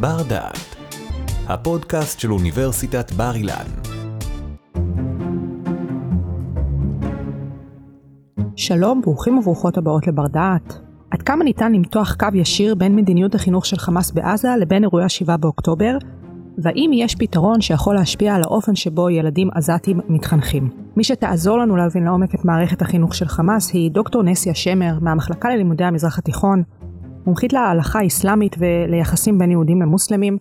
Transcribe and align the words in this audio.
בר 0.00 0.22
דעת, 0.28 0.76
הפודקאסט 1.46 2.20
של 2.20 2.32
אוניברסיטת 2.32 3.12
בר 3.12 3.34
אילן. 3.34 3.66
שלום, 8.56 9.00
ברוכים 9.00 9.38
וברוכות 9.38 9.78
הבאות 9.78 10.06
לבר 10.06 10.26
דעת. 10.26 10.78
עד 11.10 11.22
כמה 11.22 11.44
ניתן 11.44 11.72
למתוח 11.72 12.14
קו 12.14 12.26
ישיר 12.34 12.74
בין 12.74 12.96
מדיניות 12.96 13.34
החינוך 13.34 13.66
של 13.66 13.76
חמאס 13.76 14.10
בעזה 14.10 14.48
לבין 14.60 14.82
אירועי 14.82 15.04
ה-7 15.04 15.36
באוקטובר, 15.36 15.98
והאם 16.58 16.90
יש 16.94 17.14
פתרון 17.14 17.60
שיכול 17.60 17.94
להשפיע 17.94 18.34
על 18.34 18.42
האופן 18.44 18.74
שבו 18.74 19.10
ילדים 19.10 19.50
עזתים 19.54 20.00
מתחנכים. 20.08 20.70
מי 20.96 21.04
שתעזור 21.04 21.58
לנו 21.58 21.76
להבין 21.76 22.04
לעומק 22.04 22.34
את 22.34 22.44
מערכת 22.44 22.82
החינוך 22.82 23.14
של 23.14 23.28
חמאס 23.28 23.72
היא 23.72 23.90
דוקטור 23.90 24.22
נסיה 24.22 24.54
שמר 24.54 24.98
מהמחלקה 25.00 25.48
ללימודי 25.48 25.84
המזרח 25.84 26.18
התיכון, 26.18 26.62
מומחית 27.26 27.52
להלכה 27.52 27.98
האסלאמית 27.98 28.56
וליחסים 28.58 29.38
בין 29.38 29.50
יהודים 29.50 29.82
למוסלמים. 29.82 30.38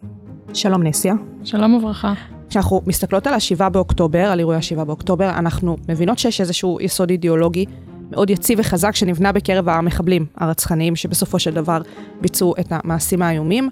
שלום 0.54 0.84
נסיה. 0.84 1.14
שלום 1.44 1.74
וברכה. 1.74 2.14
כשאנחנו 2.50 2.82
מסתכלות 2.88 3.28
על 3.28 3.34
ה-7 3.34 3.70
באוקטובר, 3.70 4.20
על 4.20 4.40
אירועי 4.40 4.58
ה-7 4.58 4.84
באוקטובר, 4.84 5.30
אנחנו 5.30 5.78
מבינות 5.90 6.20
שיש 6.20 6.42
איזשהו 6.42 6.78
יסוד 6.82 7.10
אידיאולוגי 7.10 7.66
מאוד 8.12 8.30
יציב 8.30 8.60
וחזק 8.60 8.96
שנבנה 8.96 9.32
בקרב 9.32 9.70
המחבלים 9.70 10.26
הרצחניים 10.38 10.96
שבסופו 10.96 11.40
של 11.40 11.54
דבר 11.54 11.82
ביצעו 12.22 12.54
את 12.60 12.68
המעשים 12.72 13.22
האיומים. 13.22 13.70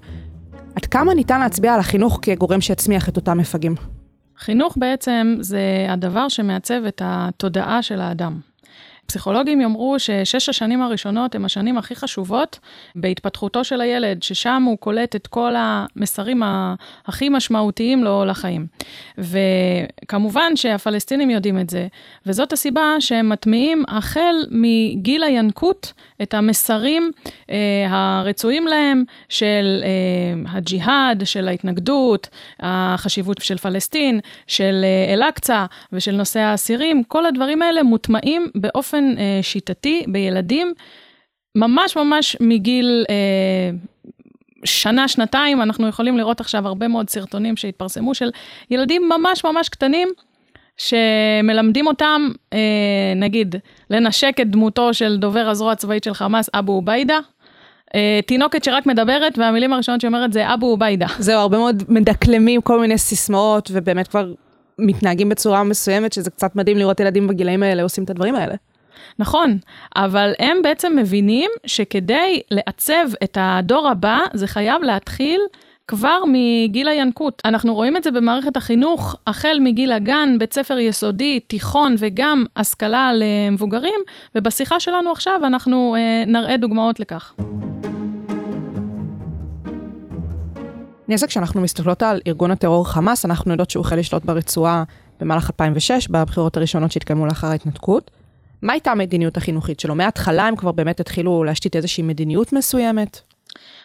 עד 0.76 0.84
כמה 0.84 1.14
ניתן 1.14 1.40
להצביע 1.40 1.74
על 1.74 1.80
החינוך 1.80 2.18
כגורם 2.22 2.60
שיצמיח 2.60 3.08
את 3.08 3.16
אותם 3.16 3.38
מפגעים? 3.38 3.74
חינוך 4.38 4.74
בעצם 4.78 5.36
זה 5.40 5.86
הדבר 5.88 6.28
שמעצב 6.28 6.84
את 6.88 7.02
התודעה 7.04 7.82
של 7.82 8.00
האדם. 8.00 8.40
פסיכולוגים 9.06 9.60
יאמרו 9.60 9.98
ששש 9.98 10.48
השנים 10.48 10.82
הראשונות 10.82 11.34
הן 11.34 11.44
השנים 11.44 11.78
הכי 11.78 11.94
חשובות 11.94 12.58
בהתפתחותו 12.94 13.64
של 13.64 13.80
הילד, 13.80 14.22
ששם 14.22 14.62
הוא 14.66 14.78
קולט 14.78 15.16
את 15.16 15.26
כל 15.26 15.54
המסרים 15.56 16.42
הכי 17.06 17.28
משמעותיים 17.28 18.04
לו 18.04 18.24
לחיים. 18.24 18.66
וכמובן 19.18 20.56
שהפלסטינים 20.56 21.30
יודעים 21.30 21.58
את 21.58 21.70
זה, 21.70 21.86
וזאת 22.26 22.52
הסיבה 22.52 22.96
שהם 23.00 23.28
מטמיעים 23.28 23.84
החל 23.88 24.34
מגיל 24.50 25.22
הינקות 25.22 25.92
את 26.22 26.34
המסרים 26.34 27.10
אה, 27.50 27.86
הרצויים 27.88 28.66
להם 28.66 29.04
של 29.28 29.82
אה, 29.84 30.52
הג'יהאד, 30.52 31.22
של 31.26 31.48
ההתנגדות, 31.48 32.28
החשיבות 32.60 33.42
של 33.42 33.58
פלסטין, 33.58 34.20
של 34.46 34.84
אה, 34.84 35.14
אל-אקצא 35.14 35.64
ושל 35.92 36.12
נושא 36.12 36.40
האסירים, 36.40 37.04
כל 37.04 37.26
הדברים 37.26 37.62
האלה 37.62 37.82
מוטמעים 37.82 38.46
באופן 38.54 38.93
אה, 38.94 39.38
שיטתי 39.42 40.04
בילדים, 40.08 40.74
ממש 41.56 41.96
ממש 41.96 42.36
מגיל... 42.40 43.04
אה, 43.10 43.70
שנה, 44.64 45.08
שנתיים, 45.08 45.62
אנחנו 45.62 45.88
יכולים 45.88 46.18
לראות 46.18 46.40
עכשיו 46.40 46.66
הרבה 46.66 46.88
מאוד 46.88 47.10
סרטונים 47.10 47.56
שהתפרסמו 47.56 48.14
של 48.14 48.30
ילדים 48.70 49.08
ממש 49.08 49.44
ממש 49.44 49.68
קטנים, 49.68 50.08
שמלמדים 50.76 51.86
אותם, 51.86 52.28
אה, 52.52 52.58
נגיד, 53.16 53.56
לנשק 53.90 54.36
את 54.40 54.50
דמותו 54.50 54.94
של 54.94 55.16
דובר 55.16 55.48
הזרוע 55.48 55.72
הצבאית 55.72 56.04
של 56.04 56.14
חמאס, 56.14 56.50
אבו 56.54 56.72
עוביידה. 56.72 57.18
אה, 57.94 58.20
תינוקת 58.26 58.64
שרק 58.64 58.86
מדברת, 58.86 59.38
והמילים 59.38 59.72
הראשונות 59.72 60.00
שאומרת 60.00 60.32
זה 60.32 60.54
אבו 60.54 60.66
עוביידה. 60.66 61.06
זהו, 61.18 61.40
הרבה 61.40 61.58
מאוד 61.58 61.82
מדקלמים 61.88 62.60
כל 62.60 62.80
מיני 62.80 62.98
סיסמאות, 62.98 63.70
ובאמת 63.72 64.08
כבר 64.08 64.32
מתנהגים 64.78 65.28
בצורה 65.28 65.64
מסוימת, 65.64 66.12
שזה 66.12 66.30
קצת 66.30 66.56
מדהים 66.56 66.76
לראות 66.76 67.00
ילדים 67.00 67.26
בגילאים 67.26 67.62
האלה 67.62 67.82
עושים 67.82 68.04
את 68.04 68.10
הדברים 68.10 68.34
האלה. 68.34 68.54
נכון, 69.18 69.58
אבל 69.96 70.32
הם 70.38 70.56
בעצם 70.62 70.92
מבינים 70.96 71.50
שכדי 71.66 72.40
לעצב 72.50 73.06
את 73.24 73.38
הדור 73.40 73.88
הבא, 73.88 74.18
זה 74.32 74.46
חייב 74.46 74.82
להתחיל 74.82 75.40
כבר 75.88 76.18
מגיל 76.28 76.88
הינקות. 76.88 77.42
אנחנו 77.44 77.74
רואים 77.74 77.96
את 77.96 78.04
זה 78.04 78.10
במערכת 78.10 78.56
החינוך, 78.56 79.16
החל 79.26 79.56
מגיל 79.60 79.92
הגן, 79.92 80.36
בית 80.38 80.52
ספר 80.52 80.78
יסודי, 80.78 81.40
תיכון 81.40 81.94
וגם 81.98 82.44
השכלה 82.56 83.10
למבוגרים, 83.14 84.00
ובשיחה 84.34 84.80
שלנו 84.80 85.12
עכשיו 85.12 85.40
אנחנו 85.44 85.96
אה, 85.98 86.24
נראה 86.26 86.56
דוגמאות 86.56 87.00
לכך. 87.00 87.34
נזק, 91.08 91.28
כשאנחנו 91.28 91.60
מסתכלות 91.60 92.02
על 92.02 92.20
ארגון 92.26 92.50
הטרור 92.50 92.88
חמאס, 92.88 93.24
אנחנו 93.24 93.50
יודעות 93.50 93.70
שהוא 93.70 93.80
החל 93.80 93.96
לשלוט 93.96 94.24
ברצועה 94.24 94.84
במהלך 95.20 95.50
2006, 95.50 96.08
בבחירות 96.08 96.56
הראשונות 96.56 96.92
שהתקיימו 96.92 97.26
לאחר 97.26 97.46
ההתנתקות. 97.46 98.10
מה 98.64 98.72
הייתה 98.72 98.90
המדיניות 98.90 99.36
החינוכית 99.36 99.80
שלו? 99.80 99.94
מההתחלה 99.94 100.46
הם 100.46 100.56
כבר 100.56 100.72
באמת 100.72 101.00
התחילו 101.00 101.44
להשתית 101.44 101.76
איזושהי 101.76 102.02
מדיניות 102.02 102.52
מסוימת? 102.52 103.20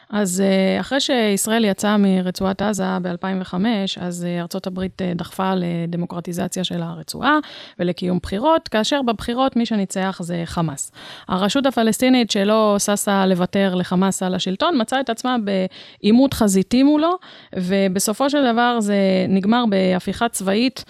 אז 0.10 0.42
אה, 0.42 0.80
אחרי 0.80 1.00
שישראל 1.00 1.66
יצאה 1.66 1.98
מרצועת 1.98 2.62
עזה 2.62 2.84
ב-2005, 3.02 3.54
אז 4.00 4.26
אה, 4.26 4.42
ארצות 4.42 4.68
הברית 4.68 5.02
אה, 5.02 5.12
דחפה 5.16 5.54
לדמוקרטיזציה 5.56 6.64
של 6.64 6.82
הרצועה 6.82 7.38
ולקיום 7.80 8.20
בחירות, 8.24 8.68
כאשר 8.68 9.02
בבחירות 9.02 9.56
מי 9.56 9.66
שניצח 9.66 10.20
זה 10.24 10.42
חמאס. 10.46 10.92
הרשות 11.28 11.66
הפלסטינית 11.66 12.32
שלא 12.32 12.76
ששה 12.80 13.26
לוותר 13.26 13.76
לחמאס 13.76 14.24
על 14.24 14.36
השלטון, 14.36 14.82
מצאה 14.82 15.00
את 15.00 15.10
עצמה 15.10 15.36
בעימות 15.44 16.34
חזיתי 16.34 16.84
מולו, 16.84 17.18
ובסופו 17.56 18.30
של 18.30 18.52
דבר 18.54 18.80
זה 18.80 18.96
נגמר 19.30 19.64
בהפיכה 19.70 20.30
צבאית 20.30 20.86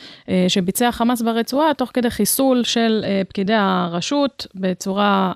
שביצע 0.48 0.92
חמאס 0.92 1.22
ברצועה, 1.22 1.74
תוך 1.74 1.92
כדי 1.94 2.10
חיסול 2.10 2.64
של 2.64 3.06
פקידי 3.30 3.54
הרשות 3.54 4.48
בצורה... 4.56 5.32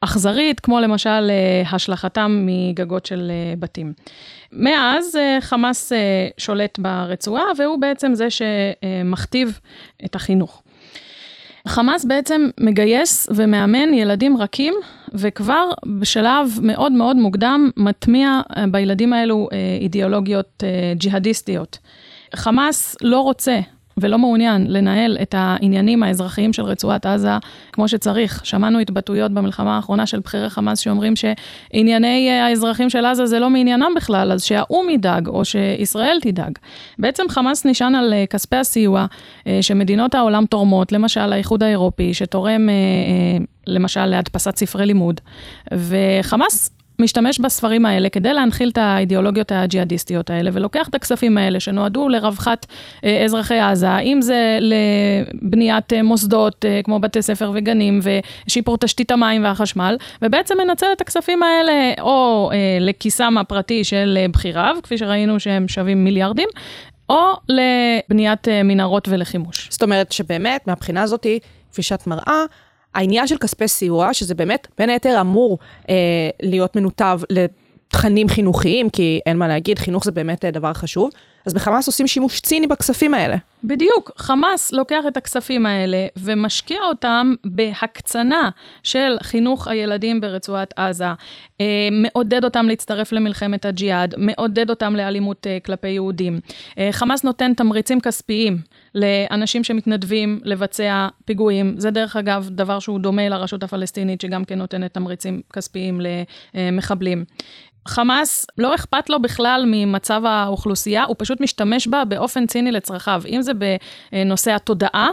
אכזרית, 0.00 0.60
כמו 0.60 0.80
למשל 0.80 1.30
אה, 1.30 1.62
השלכתם 1.70 2.46
מגגות 2.46 3.06
של 3.06 3.30
אה, 3.30 3.54
בתים. 3.58 3.92
מאז 4.52 5.16
אה, 5.16 5.38
חמאס 5.40 5.92
שולט 6.38 6.78
ברצועה, 6.78 7.44
והוא 7.58 7.78
בעצם 7.80 8.14
זה 8.14 8.28
שמכתיב 8.30 9.60
את 10.04 10.14
החינוך. 10.14 10.62
חמאס 11.68 12.04
בעצם 12.04 12.48
מגייס 12.60 13.28
ומאמן 13.34 13.94
ילדים 13.94 14.36
רכים, 14.36 14.74
וכבר 15.14 15.70
בשלב 15.86 16.58
מאוד 16.62 16.92
מאוד 16.92 17.16
מוקדם 17.16 17.70
מטמיע 17.76 18.40
בילדים 18.70 19.12
האלו 19.12 19.48
אידיאולוגיות 19.80 20.62
ג'יהאדיסטיות. 20.94 21.78
חמאס 22.34 22.96
לא 23.02 23.20
רוצה 23.20 23.60
ולא 24.00 24.18
מעוניין 24.18 24.66
לנהל 24.68 25.18
את 25.22 25.34
העניינים 25.38 26.02
האזרחיים 26.02 26.52
של 26.52 26.62
רצועת 26.62 27.06
עזה 27.06 27.30
כמו 27.72 27.88
שצריך. 27.88 28.40
שמענו 28.44 28.78
התבטאויות 28.78 29.32
במלחמה 29.32 29.76
האחרונה 29.76 30.06
של 30.06 30.20
בכירי 30.20 30.50
חמאס 30.50 30.78
שאומרים 30.78 31.14
שענייני 31.16 32.28
אה, 32.30 32.46
האזרחים 32.46 32.90
של 32.90 33.04
עזה 33.04 33.26
זה 33.26 33.38
לא 33.38 33.50
מעניינם 33.50 33.92
בכלל, 33.96 34.32
אז 34.32 34.42
שהאו"ם 34.44 34.90
ידאג 34.90 35.28
או 35.28 35.44
שישראל 35.44 36.18
תדאג. 36.22 36.58
בעצם 36.98 37.24
חמאס 37.28 37.66
נשען 37.66 37.94
על 37.94 38.14
אה, 38.14 38.24
כספי 38.30 38.56
הסיוע 38.56 39.06
אה, 39.46 39.58
שמדינות 39.60 40.14
העולם 40.14 40.46
תורמות, 40.46 40.92
למשל 40.92 41.32
האיחוד 41.32 41.62
האירופי, 41.62 42.14
שתורם 42.14 42.68
למשל 43.66 44.06
להדפסת 44.06 44.56
ספרי 44.56 44.86
לימוד, 44.86 45.20
וחמאס 45.72 46.77
משתמש 47.00 47.40
בספרים 47.40 47.86
האלה 47.86 48.08
כדי 48.08 48.32
להנחיל 48.32 48.68
את 48.68 48.78
האידיאולוגיות 48.78 49.52
הג'יהאדיסטיות 49.52 50.30
האלה, 50.30 50.50
ולוקח 50.52 50.88
את 50.88 50.94
הכספים 50.94 51.38
האלה 51.38 51.60
שנועדו 51.60 52.08
לרווחת 52.08 52.66
אה, 53.04 53.24
אזרחי 53.24 53.58
עזה, 53.58 53.98
אם 53.98 54.22
זה 54.22 54.58
לבניית 54.60 55.92
אה, 55.92 56.02
מוסדות 56.02 56.64
אה, 56.64 56.80
כמו 56.84 57.00
בתי 57.00 57.22
ספר 57.22 57.50
וגנים 57.54 58.00
ושיפור 58.02 58.78
תשתית 58.78 59.10
המים 59.10 59.44
והחשמל, 59.44 59.96
ובעצם 60.22 60.54
מנצל 60.58 60.86
את 60.92 61.00
הכספים 61.00 61.42
האלה 61.42 61.92
או 62.00 62.50
לכיסם 62.80 63.38
הפרטי 63.38 63.84
של 63.84 64.18
בחיריו, 64.32 64.76
כפי 64.82 64.98
שראינו 64.98 65.40
שהם 65.40 65.68
שווים 65.68 66.04
מיליארדים, 66.04 66.48
או 67.08 67.32
לבניית 67.48 68.48
מנהרות 68.64 69.08
ולחימוש. 69.08 69.68
זאת 69.70 69.82
אומרת 69.82 70.12
שבאמת, 70.12 70.66
מהבחינה 70.66 71.02
הזאת, 71.02 71.26
כפי 71.72 71.82
שאת 71.82 72.06
מראה, 72.06 72.44
העניין 72.94 73.26
של 73.26 73.38
כספי 73.38 73.68
סיוע, 73.68 74.14
שזה 74.14 74.34
באמת 74.34 74.66
בין 74.78 74.90
היתר 74.90 75.20
אמור 75.20 75.58
אה, 75.88 75.94
להיות 76.42 76.76
מנותב 76.76 77.20
לתכנים 77.30 78.28
חינוכיים, 78.28 78.90
כי 78.90 79.20
אין 79.26 79.36
מה 79.36 79.48
להגיד, 79.48 79.78
חינוך 79.78 80.04
זה 80.04 80.12
באמת 80.12 80.44
אה, 80.44 80.50
דבר 80.50 80.72
חשוב, 80.72 81.10
אז 81.46 81.54
בחמאס 81.54 81.86
עושים 81.86 82.06
שימוש 82.06 82.40
ציני 82.40 82.66
בכספים 82.66 83.14
האלה. 83.14 83.36
בדיוק, 83.64 84.10
חמאס 84.16 84.72
לוקח 84.72 85.04
את 85.08 85.16
הכספים 85.16 85.66
האלה 85.66 86.06
ומשקיע 86.16 86.78
אותם 86.82 87.34
בהקצנה 87.44 88.50
של 88.82 89.16
חינוך 89.22 89.68
הילדים 89.68 90.20
ברצועת 90.20 90.74
עזה, 90.76 91.06
אה, 91.60 91.88
מעודד 91.92 92.44
אותם 92.44 92.66
להצטרף 92.68 93.12
למלחמת 93.12 93.64
הג'יהאד, 93.64 94.14
מעודד 94.18 94.70
אותם 94.70 94.96
לאלימות 94.96 95.46
אה, 95.46 95.58
כלפי 95.64 95.88
יהודים. 95.88 96.40
אה, 96.78 96.88
חמאס 96.92 97.24
נותן 97.24 97.54
תמריצים 97.54 98.00
כספיים 98.00 98.58
לאנשים 98.94 99.64
שמתנדבים 99.64 100.40
לבצע 100.44 101.08
פיגועים. 101.24 101.74
זה 101.78 101.90
דרך 101.90 102.16
אגב 102.16 102.48
דבר 102.50 102.78
שהוא 102.78 103.00
דומה 103.00 103.28
לרשות 103.28 103.62
הפלסטינית, 103.62 104.20
שגם 104.20 104.44
כן 104.44 104.58
נותנת 104.58 104.94
תמריצים 104.94 105.40
כספיים 105.52 106.00
למחבלים. 106.54 107.24
חמאס, 107.88 108.46
לא 108.58 108.74
אכפת 108.74 109.10
לו 109.10 109.22
בכלל 109.22 109.64
ממצב 109.66 110.22
האוכלוסייה, 110.24 111.04
הוא 111.04 111.16
פשוט 111.18 111.40
משתמש 111.40 111.86
בה 111.86 112.04
באופן 112.04 112.46
ציני 112.46 112.72
לצרכיו. 112.72 113.22
אם 113.28 113.42
זה 113.42 113.47
בנושא 113.54 114.54
התודעה, 114.54 115.08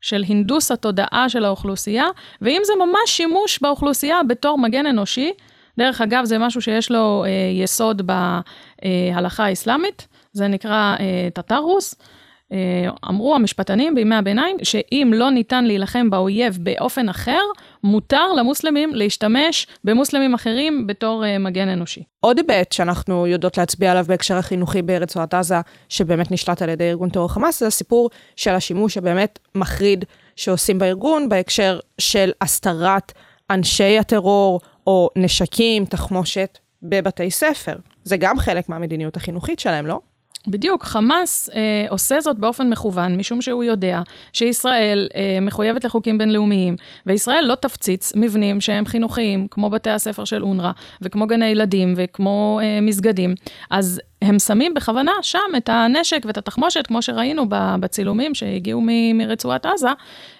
של 0.00 0.24
הנדוס 0.28 0.70
התודעה 0.70 1.28
של 1.28 1.44
האוכלוסייה, 1.44 2.04
ואם 2.42 2.62
זה 2.64 2.72
ממש 2.78 3.06
שימוש 3.06 3.58
באוכלוסייה 3.62 4.20
בתור 4.28 4.58
מגן 4.58 4.86
אנושי, 4.86 5.32
דרך 5.78 6.00
אגב, 6.00 6.24
זה 6.24 6.38
משהו 6.38 6.62
שיש 6.62 6.90
לו 6.90 7.24
אה, 7.24 7.30
יסוד 7.62 8.02
בהלכה 8.82 9.44
האסלאמית, 9.44 10.08
זה 10.32 10.48
נקרא 10.48 10.96
אה, 11.00 11.28
טטרוס. 11.34 11.94
אה, 12.52 12.90
אמרו 13.08 13.34
המשפטנים 13.34 13.94
בימי 13.94 14.14
הביניים, 14.14 14.56
שאם 14.62 15.12
לא 15.14 15.30
ניתן 15.30 15.64
להילחם 15.64 16.10
באויב 16.10 16.58
באופן 16.60 17.08
אחר, 17.08 17.40
מותר 17.84 18.32
למוסלמים 18.32 18.94
להשתמש 18.94 19.66
במוסלמים 19.84 20.34
אחרים 20.34 20.86
בתור 20.86 21.24
אה, 21.24 21.38
מגן 21.38 21.68
אנושי. 21.68 22.02
עוד 22.20 22.38
היבט 22.38 22.72
שאנחנו 22.72 23.26
יודעות 23.26 23.58
להצביע 23.58 23.90
עליו 23.90 24.04
בהקשר 24.08 24.36
החינוכי 24.36 24.82
ברצועת 24.82 25.34
עזה, 25.34 25.60
שבאמת 25.88 26.32
נשלט 26.32 26.62
על 26.62 26.68
ידי 26.68 26.90
ארגון 26.90 27.10
טרור 27.10 27.32
חמאס, 27.32 27.60
זה 27.60 27.66
הסיפור 27.66 28.10
של 28.36 28.50
השימוש 28.50 28.96
הבאמת 28.96 29.38
מחריד 29.54 30.04
שעושים 30.36 30.78
בארגון, 30.78 31.28
בהקשר 31.28 31.78
של 31.98 32.32
הסתרת 32.40 33.12
אנשי 33.50 33.98
הטרור 33.98 34.60
או 34.86 35.10
נשקים, 35.16 35.84
תחמושת, 35.84 36.58
בבתי 36.82 37.30
ספר. 37.30 37.76
זה 38.04 38.16
גם 38.16 38.38
חלק 38.38 38.68
מהמדיניות 38.68 39.16
החינוכית 39.16 39.58
שלהם, 39.58 39.86
לא? 39.86 40.00
בדיוק, 40.48 40.84
חמאס 40.84 41.50
אה, 41.54 41.86
עושה 41.88 42.20
זאת 42.20 42.38
באופן 42.38 42.70
מכוון, 42.70 43.16
משום 43.16 43.42
שהוא 43.42 43.64
יודע 43.64 44.02
שישראל 44.32 45.08
אה, 45.14 45.38
מחויבת 45.42 45.84
לחוקים 45.84 46.18
בינלאומיים, 46.18 46.76
וישראל 47.06 47.44
לא 47.44 47.54
תפציץ 47.54 48.12
מבנים 48.16 48.60
שהם 48.60 48.86
חינוכיים, 48.86 49.46
כמו 49.50 49.70
בתי 49.70 49.90
הספר 49.90 50.24
של 50.24 50.42
אונר"א, 50.42 50.70
וכמו 51.02 51.26
גני 51.26 51.46
ילדים, 51.46 51.94
וכמו 51.96 52.60
אה, 52.62 52.80
מסגדים. 52.80 53.34
אז 53.70 54.00
הם 54.22 54.38
שמים 54.38 54.74
בכוונה 54.74 55.12
שם 55.22 55.38
את 55.56 55.68
הנשק 55.68 56.22
ואת 56.24 56.38
התחמושת, 56.38 56.86
כמו 56.86 57.02
שראינו 57.02 57.44
בצילומים 57.50 58.34
שהגיעו 58.34 58.82
מרצועת 59.14 59.66
עזה, 59.66 59.88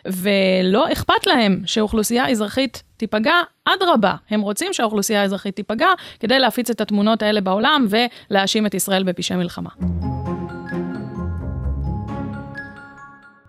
ולא 0.06 0.92
אכפת 0.92 1.26
להם 1.26 1.62
שאוכלוסייה 1.66 2.28
אזרחית 2.28 2.82
תיפגע, 2.96 3.34
אדרבה, 3.64 4.14
הם 4.30 4.40
רוצים 4.40 4.72
שהאוכלוסייה 4.72 5.22
האזרחית 5.22 5.56
תיפגע, 5.56 5.88
כדי 6.20 6.38
להפיץ 6.38 6.70
את 6.70 6.80
התמונות 6.80 7.22
האלה 7.22 7.40
בעולם 7.40 7.86
ולהאשים 8.30 8.66
את 8.66 8.74
ישראל 8.74 9.02
בפשעי 9.02 9.36
מלחמה. 9.36 9.70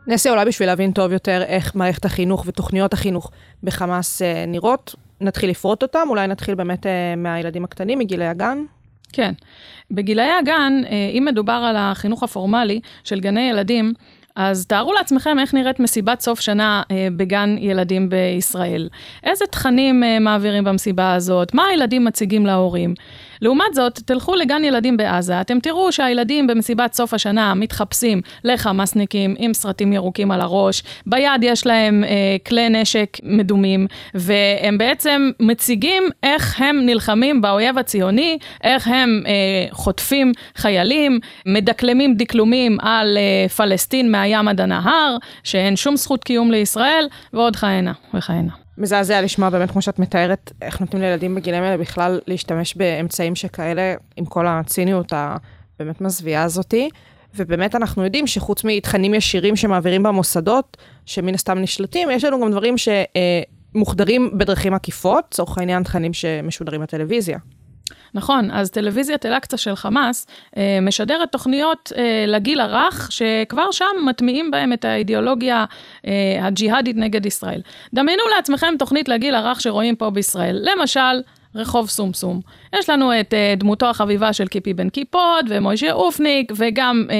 נסי, 0.08 0.30
אולי 0.30 0.46
בשביל 0.46 0.68
להבין 0.68 0.92
טוב 0.92 1.12
יותר 1.12 1.44
איך 1.44 1.76
מערכת 1.76 2.06
החינוך 2.06 2.44
ותוכניות 2.48 2.94
החינוך 2.94 3.32
בחמאס 3.64 4.22
אה, 4.22 4.46
נראות, 4.48 4.96
נתחיל 5.22 5.50
לפרוט 5.50 5.84
אותם, 5.84 6.08
אולי 6.10 6.28
נתחיל 6.28 6.56
באמת 6.56 6.86
אה, 6.86 7.16
מהילדים 7.18 7.64
הקטנים, 7.64 8.00
מגילי 8.00 8.28
הגן. 8.28 8.64
כן. 9.12 9.34
בגילאי 9.92 10.32
הגן, 10.40 10.82
אה, 10.86 11.12
אם 11.18 11.26
מדובר 11.26 11.54
על 11.54 11.76
החינוך 11.78 12.24
הפורמלי 12.24 12.80
של 13.04 13.20
גני 13.20 13.50
ילדים, 13.50 13.94
אז 14.36 14.66
תארו 14.68 14.94
לעצמכם 14.94 15.40
איך 15.40 15.54
נראית 15.54 15.80
מסיבת 15.80 16.20
סוף 16.20 16.40
שנה 16.40 16.82
אה, 16.92 17.08
בגן 17.16 17.56
ילדים 17.60 18.10
בישראל. 18.10 18.90
איזה 19.24 19.46
תכנים 19.46 20.04
אה, 20.04 20.20
מעבירים 20.20 20.64
במסיבה 20.64 21.14
הזאת, 21.14 21.54
מה 21.54 21.66
הילדים 21.66 22.06
מציגים 22.06 22.46
להורים. 22.46 22.94
לעומת 23.42 23.74
זאת, 23.74 24.00
תלכו 24.06 24.36
לגן 24.36 24.64
ילדים 24.64 24.98
בעזה, 24.98 25.42
אתם 25.42 25.60
תראו 25.60 25.92
שהילדים 25.92 26.48
במסיבת 26.48 26.94
סוף 26.94 27.14
השנה 27.14 27.54
מתחפשים 27.54 28.22
לחמאסניקים 28.44 29.36
עם 29.38 29.54
סרטים 29.54 29.94
ירוקים 29.94 30.32
על 30.32 30.42
הראש, 30.42 30.84
ביד 31.06 31.44
יש 31.44 31.66
להם 31.66 32.04
אה, 32.04 32.10
כלי 32.48 32.70
נשק 32.70 33.18
מדומים, 33.24 33.88
והם 34.14 34.78
בעצם 34.78 35.32
מציגים 35.40 36.04
איך 36.24 36.62
הם 36.62 36.86
נלחמים 36.86 37.42
באויב 37.42 37.78
הציוני, 37.78 38.38
איך 38.64 38.88
הם 38.88 39.24
אה, 39.26 39.32
חוטפים 39.72 40.32
חיילים, 40.56 41.20
מדקלמים 41.46 42.16
דקלומים 42.16 42.78
על 42.82 43.18
אה, 43.18 43.50
פלסטין 43.50 44.12
מהים 44.22 44.48
עד 44.48 44.62
הנהר, 44.62 45.18
שאין 45.44 45.76
שום 45.76 45.96
זכות 45.96 46.24
קיום 46.24 46.52
לישראל, 46.52 47.08
ועוד 47.34 47.56
כהנה 47.56 47.94
וכהנה. 48.14 48.52
מזעזע 48.78 49.22
לשמוע 49.22 49.50
באמת, 49.50 49.72
כמו 49.72 49.82
שאת 49.82 50.00
מתארת, 50.00 50.52
איך 50.62 50.82
נותנים 50.82 51.02
לילדים 51.02 51.36
בגילים 51.36 51.64
האלה 51.64 51.78
בכלל 51.78 52.20
להשתמש 52.28 52.76
באמצעים 52.76 53.36
שכאלה, 53.36 53.94
עם 54.16 54.26
כל 54.26 54.46
הציניות 54.48 55.14
הבאמת 55.16 56.02
מזוויעה 56.02 56.44
הזאתי. 56.44 56.90
ובאמת 57.36 57.76
אנחנו 57.76 58.04
יודעים 58.04 58.28
שחוץ 58.28 58.64
מתכנים 58.64 59.14
ישירים 59.14 59.56
שמעבירים 59.56 60.04
במוסדות, 60.04 60.78
שמן 61.06 61.34
הסתם 61.34 61.60
נשלטים, 61.60 62.10
יש 62.12 62.24
לנו 62.24 62.42
גם 62.42 62.52
דברים 62.52 62.76
שמוחדרים 62.78 64.32
בדרכים 64.38 64.74
עקיפות, 64.74 65.26
לצורך 65.32 65.58
העניין 65.58 65.84
תכנים 65.84 66.14
שמשודרים 66.14 66.82
בטלוויזיה. 66.82 67.38
נכון, 68.14 68.52
אז 68.52 68.72
טלוויזיית 68.72 69.26
אל-אקצא 69.26 69.58
של 69.58 69.76
חמאס 69.76 70.28
אה, 70.58 70.80
משדרת 70.82 71.32
תוכניות 71.32 71.92
אה, 71.98 72.26
לגיל 72.28 72.60
הרך, 72.60 73.12
שכבר 73.12 73.72
שם 73.72 73.86
מטמיעים 74.06 74.52
בהם 74.52 74.74
את 74.74 74.86
האידיאולוגיה 74.86 75.66
אה, 76.08 76.12
הג'יהאדית 76.42 76.96
נגד 76.98 77.26
ישראל. 77.26 77.62
דמיינו 77.94 78.24
לעצמכם 78.36 78.74
תוכנית 78.80 79.10
לגיל 79.10 79.36
הרך 79.36 79.62
שרואים 79.62 79.96
פה 79.96 80.10
בישראל, 80.10 80.60
למשל, 80.62 81.22
רחוב 81.56 81.90
סומסום. 81.90 82.42
יש 82.76 82.90
לנו 82.90 83.20
את 83.20 83.34
uh, 83.34 83.60
דמותו 83.60 83.86
החביבה 83.86 84.34
של 84.34 84.48
קיפי 84.48 84.74
בן 84.74 84.90
קיפוד 84.90 85.46
ומוישה 85.50 85.92
אופניק, 85.92 86.52
וגם 86.56 87.06
uh, 87.08 87.14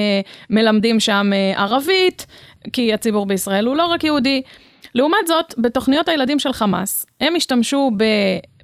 מלמדים 0.50 1.00
שם 1.00 1.30
uh, 1.32 1.58
ערבית, 1.60 2.26
כי 2.72 2.94
הציבור 2.94 3.26
בישראל 3.26 3.66
הוא 3.66 3.76
לא 3.76 3.86
רק 3.86 4.04
יהודי. 4.04 4.42
לעומת 4.94 5.26
זאת, 5.26 5.54
בתוכניות 5.58 6.08
הילדים 6.08 6.38
של 6.38 6.52
חמאס, 6.52 7.06
הם 7.20 7.36
השתמשו 7.36 7.90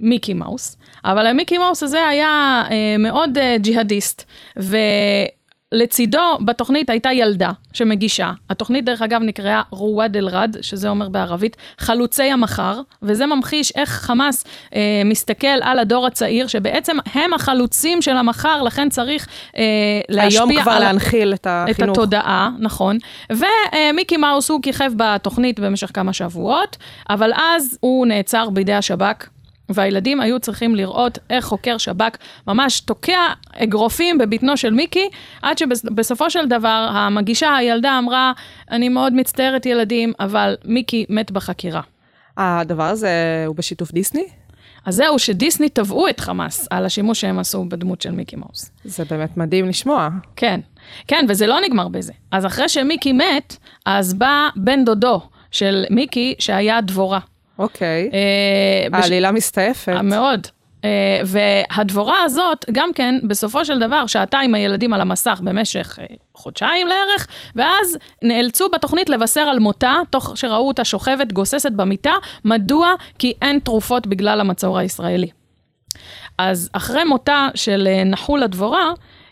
במיקי 0.00 0.34
מאוס, 0.34 0.76
אבל 1.04 1.26
המיקי 1.26 1.58
מאוס 1.58 1.82
הזה 1.82 2.08
היה 2.08 2.62
אה, 2.70 2.96
מאוד 2.98 3.38
אה, 3.38 3.56
ג'יהאדיסט, 3.58 4.24
ו... 4.58 4.76
לצידו 5.72 6.38
בתוכנית 6.40 6.90
הייתה 6.90 7.12
ילדה 7.12 7.50
שמגישה. 7.72 8.32
התוכנית 8.50 8.84
דרך 8.84 9.02
אגב 9.02 9.20
נקראה 9.22 9.62
רוואד 9.70 10.16
אל-רד, 10.16 10.56
שזה 10.60 10.88
אומר 10.88 11.08
בערבית 11.08 11.56
חלוצי 11.78 12.22
המחר, 12.22 12.80
וזה 13.02 13.26
ממחיש 13.26 13.72
איך 13.76 13.90
חמאס 13.90 14.44
אה, 14.74 15.02
מסתכל 15.04 15.46
על 15.46 15.78
הדור 15.78 16.06
הצעיר, 16.06 16.46
שבעצם 16.46 16.96
הם 17.14 17.34
החלוצים 17.34 18.02
של 18.02 18.16
המחר, 18.16 18.62
לכן 18.62 18.88
צריך 18.88 19.28
אה, 19.56 19.62
להשפיע 20.08 20.40
היום 20.40 20.62
כבר 20.62 20.78
להנחיל 20.78 21.34
את 21.34 21.46
החינוך. 21.50 21.80
את 21.80 21.98
התודעה, 21.98 22.50
נכון. 22.58 22.98
ומיקי 23.30 24.14
אה, 24.14 24.20
מאוס 24.20 24.50
הוא 24.50 24.62
כיכב 24.62 24.90
בתוכנית 24.96 25.60
במשך 25.60 25.90
כמה 25.94 26.12
שבועות, 26.12 26.76
אבל 27.10 27.32
אז 27.36 27.78
הוא 27.80 28.06
נעצר 28.06 28.50
בידי 28.50 28.74
השב"כ. 28.74 29.37
והילדים 29.68 30.20
היו 30.20 30.40
צריכים 30.40 30.74
לראות 30.74 31.18
איך 31.30 31.44
חוקר 31.44 31.78
שב"כ 31.78 32.16
ממש 32.46 32.80
תוקע 32.80 33.20
אגרופים 33.52 34.18
בבטנו 34.18 34.56
של 34.56 34.74
מיקי, 34.74 35.08
עד 35.42 35.58
שבסופו 35.58 36.30
של 36.30 36.48
דבר 36.48 36.88
המגישה, 36.92 37.56
הילדה 37.56 37.98
אמרה, 37.98 38.32
אני 38.70 38.88
מאוד 38.88 39.12
מצטערת 39.12 39.66
ילדים, 39.66 40.12
אבל 40.20 40.56
מיקי 40.64 41.06
מת 41.08 41.30
בחקירה. 41.30 41.80
הדבר 42.36 42.82
הזה 42.82 43.44
הוא 43.46 43.56
בשיתוף 43.56 43.92
דיסני? 43.92 44.24
אז 44.86 44.94
זהו, 44.94 45.18
שדיסני 45.18 45.68
תבעו 45.68 46.08
את 46.08 46.20
חמאס 46.20 46.66
על 46.70 46.86
השימוש 46.86 47.20
שהם 47.20 47.38
עשו 47.38 47.64
בדמות 47.64 48.00
של 48.02 48.10
מיקי 48.10 48.36
מאוס. 48.36 48.70
זה 48.84 49.04
באמת 49.04 49.36
מדהים 49.36 49.68
לשמוע. 49.68 50.08
כן, 50.36 50.60
כן, 51.06 51.26
וזה 51.28 51.46
לא 51.46 51.60
נגמר 51.66 51.88
בזה. 51.88 52.12
אז 52.30 52.46
אחרי 52.46 52.68
שמיקי 52.68 53.12
מת, 53.12 53.56
אז 53.86 54.14
בא 54.14 54.48
בן 54.56 54.84
דודו 54.84 55.20
של 55.50 55.84
מיקי, 55.90 56.34
שהיה 56.38 56.80
דבורה. 56.80 57.18
אוקיי. 57.58 58.10
אה, 58.12 58.98
העלילה 58.98 59.32
מסתעפת. 59.32 59.92
מאוד. 60.02 60.46
Uh, 60.78 60.80
והדבורה 61.26 62.22
הזאת, 62.24 62.64
גם 62.72 62.90
כן, 62.94 63.14
בסופו 63.28 63.64
של 63.64 63.78
דבר, 63.78 64.06
שעתה 64.06 64.38
עם 64.38 64.54
הילדים 64.54 64.92
על 64.92 65.00
המסך 65.00 65.40
במשך 65.44 65.98
חודשיים 66.34 66.86
לערך, 66.86 67.26
ואז 67.56 67.98
נאלצו 68.22 68.68
בתוכנית 68.68 69.10
לבשר 69.10 69.40
על 69.40 69.58
מותה, 69.58 69.94
תוך 70.10 70.32
שראו 70.36 70.68
אותה 70.68 70.84
שוכבת, 70.84 71.32
גוססת 71.32 71.72
במיטה. 71.72 72.12
מדוע? 72.44 72.92
כי 73.18 73.32
אין 73.42 73.58
תרופות 73.58 74.06
בגלל 74.06 74.40
המצור 74.40 74.78
הישראלי. 74.78 75.28
אז 76.38 76.70
אחרי 76.72 77.04
מותה 77.04 77.48
של 77.54 77.88
נחול 78.06 78.42
הדבורה, 78.42 78.90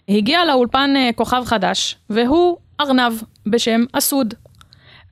הגיע 0.09 0.45
לאולפן 0.45 0.91
כוכב 1.17 1.43
חדש, 1.47 1.97
והוא 2.11 2.57
ארנב 2.81 3.13
בשם 3.47 3.85
אסוד. 3.93 4.35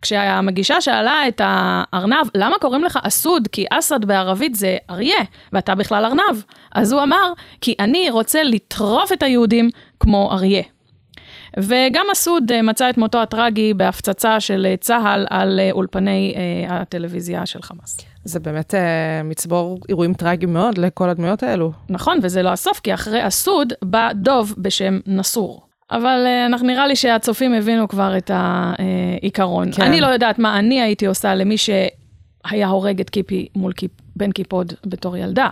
כשהמגישה 0.04 0.80
שאלה 0.80 1.28
את 1.28 1.40
הארנב, 1.44 2.26
למה 2.34 2.56
קוראים 2.60 2.84
לך 2.84 2.98
אסוד? 3.02 3.48
כי 3.52 3.64
אסד 3.70 4.04
בערבית 4.04 4.54
זה 4.54 4.76
אריה, 4.90 5.20
ואתה 5.52 5.74
בכלל 5.74 6.04
ארנב. 6.04 6.42
אז 6.74 6.92
הוא 6.92 7.02
אמר, 7.02 7.32
כי 7.60 7.74
אני 7.80 8.10
רוצה 8.10 8.42
לטרוף 8.42 9.12
את 9.12 9.22
היהודים 9.22 9.70
כמו 10.00 10.32
אריה. 10.32 10.62
וגם 11.58 12.06
אסוד 12.12 12.52
אה, 12.52 12.62
מצא 12.62 12.90
את 12.90 12.98
מותו 12.98 13.22
הטרגי 13.22 13.74
בהפצצה 13.74 14.40
של 14.40 14.66
אה, 14.70 14.76
צה"ל 14.76 15.26
על 15.30 15.60
אה, 15.60 15.70
אולפני 15.72 16.34
הטלוויזיה 16.68 17.46
של 17.46 17.62
חמאס. 17.62 18.00
זה 18.24 18.40
באמת 18.40 18.74
מצבור 19.24 19.78
אירועים 19.88 20.14
טרגיים 20.14 20.52
מאוד 20.52 20.78
לכל 20.78 21.08
הדמויות 21.08 21.42
האלו. 21.42 21.72
נכון, 21.88 22.18
וזה 22.22 22.42
לא 22.42 22.48
הסוף, 22.48 22.80
כי 22.80 22.94
אחרי 22.94 23.26
אסוד 23.26 23.72
בא 23.84 24.12
דוב 24.12 24.54
בשם 24.58 24.98
נסור. 25.06 25.66
אבל 25.96 26.26
אנחנו 26.46 26.66
נראה 26.66 26.86
לי 26.86 26.96
שהצופים 26.96 27.54
הבינו 27.54 27.88
כבר 27.88 28.16
את 28.16 28.30
העיקרון. 28.34 29.72
כן. 29.72 29.82
אני 29.82 30.00
לא 30.00 30.06
יודעת 30.06 30.38
מה 30.38 30.58
אני 30.58 30.80
הייתי 30.80 31.06
עושה 31.06 31.34
למי 31.34 31.56
שהיה 31.58 32.68
הורג 32.68 33.00
את 33.00 33.10
קיפי 33.10 33.46
מול 33.56 33.72
קיפ, 33.72 33.90
בן 34.16 34.32
קיפוד 34.32 34.72
בתור 34.86 35.16
ילדה. 35.16 35.48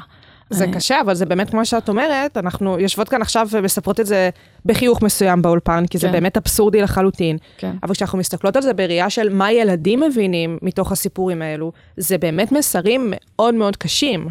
זה 0.50 0.64
אני... 0.64 0.72
קשה, 0.72 1.00
אבל 1.00 1.14
זה 1.14 1.26
באמת 1.26 1.50
כמו 1.50 1.64
שאת 1.64 1.88
אומרת, 1.88 2.36
אנחנו 2.36 2.78
יושבות 2.78 3.08
כאן 3.08 3.22
עכשיו 3.22 3.48
ומספרות 3.50 4.00
את 4.00 4.06
זה 4.06 4.30
בחיוך 4.64 5.02
מסוים 5.02 5.42
באולפן, 5.42 5.84
כי 5.90 5.98
זה 5.98 6.06
כן. 6.06 6.12
באמת 6.12 6.36
אבסורדי 6.36 6.80
לחלוטין. 6.80 7.36
כן. 7.58 7.76
אבל 7.82 7.94
כשאנחנו 7.94 8.18
מסתכלות 8.18 8.56
על 8.56 8.62
זה 8.62 8.74
בראייה 8.74 9.10
של 9.10 9.34
מה 9.34 9.52
ילדים 9.52 10.00
מבינים 10.00 10.58
מתוך 10.62 10.92
הסיפורים 10.92 11.42
האלו, 11.42 11.72
זה 11.96 12.18
באמת 12.18 12.52
מסרים 12.52 13.06
מאוד 13.10 13.54
מאוד 13.54 13.76
קשים. 13.76 14.28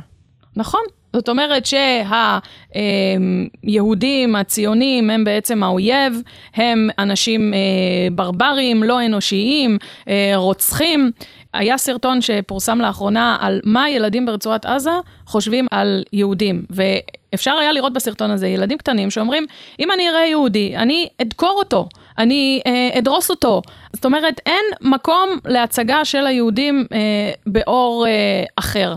נכון, 0.55 0.81
זאת 1.13 1.29
אומרת 1.29 1.63
שהיהודים, 3.63 4.35
הציונים, 4.35 5.09
הם 5.09 5.23
בעצם 5.23 5.63
האויב, 5.63 6.21
הם 6.55 6.89
אנשים 6.99 7.53
אה, 7.53 7.59
ברברים, 8.11 8.83
לא 8.83 9.05
אנושיים, 9.05 9.77
אה, 10.07 10.31
רוצחים. 10.35 11.11
היה 11.53 11.77
סרטון 11.77 12.21
שפורסם 12.21 12.79
לאחרונה 12.81 13.37
על 13.39 13.59
מה 13.63 13.89
ילדים 13.89 14.25
ברצועת 14.25 14.65
עזה 14.65 14.91
חושבים 15.25 15.67
על 15.71 16.03
יהודים, 16.13 16.65
ואפשר 16.69 17.51
היה 17.51 17.71
לראות 17.71 17.93
בסרטון 17.93 18.31
הזה 18.31 18.47
ילדים 18.47 18.77
קטנים 18.77 19.09
שאומרים, 19.09 19.45
אם 19.79 19.91
אני 19.91 20.09
אראה 20.09 20.25
יהודי, 20.25 20.77
אני 20.77 21.07
אדקור 21.21 21.55
אותו, 21.59 21.89
אני 22.17 22.61
אה, 22.67 22.99
אדרוס 22.99 23.29
אותו. 23.29 23.61
זאת 23.93 24.05
אומרת, 24.05 24.41
אין 24.45 24.65
מקום 24.81 25.29
להצגה 25.45 26.05
של 26.05 26.27
היהודים 26.27 26.85
אה, 26.93 27.31
באור 27.45 28.05
אה, 28.07 28.43
אחר. 28.55 28.95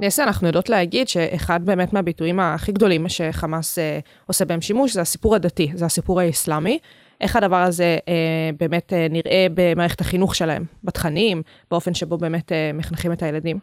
נסה, 0.00 0.24
אנחנו 0.24 0.46
יודעות 0.46 0.68
להגיד 0.68 1.08
שאחד 1.08 1.60
באמת 1.64 1.92
מהביטויים 1.92 2.40
הכי 2.40 2.72
גדולים 2.72 3.08
שחמאס 3.08 3.78
אה, 3.78 3.98
עושה 4.26 4.44
בהם 4.44 4.60
שימוש 4.60 4.92
זה 4.92 5.00
הסיפור 5.00 5.34
הדתי, 5.34 5.70
זה 5.74 5.86
הסיפור 5.86 6.20
האסלאמי. 6.20 6.78
איך 7.20 7.36
הדבר 7.36 7.56
הזה 7.62 7.98
אה, 8.08 8.50
באמת 8.60 8.92
אה, 8.92 9.06
נראה 9.10 9.46
במערכת 9.54 10.00
החינוך 10.00 10.34
שלהם, 10.34 10.64
בתכנים, 10.84 11.42
באופן 11.70 11.94
שבו 11.94 12.18
באמת 12.18 12.52
אה, 12.52 12.70
מחנכים 12.74 13.12
את 13.12 13.22
הילדים? 13.22 13.58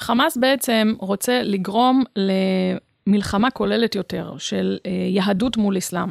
חמאס 0.00 0.36
בעצם 0.36 0.94
רוצה 0.98 1.42
לגרום 1.42 2.04
למלחמה 3.10 3.50
כוללת 3.50 3.94
יותר 3.94 4.32
של 4.38 4.78
אה, 4.86 4.90
יהדות 5.08 5.56
מול 5.56 5.78
אסלאם. 5.78 6.08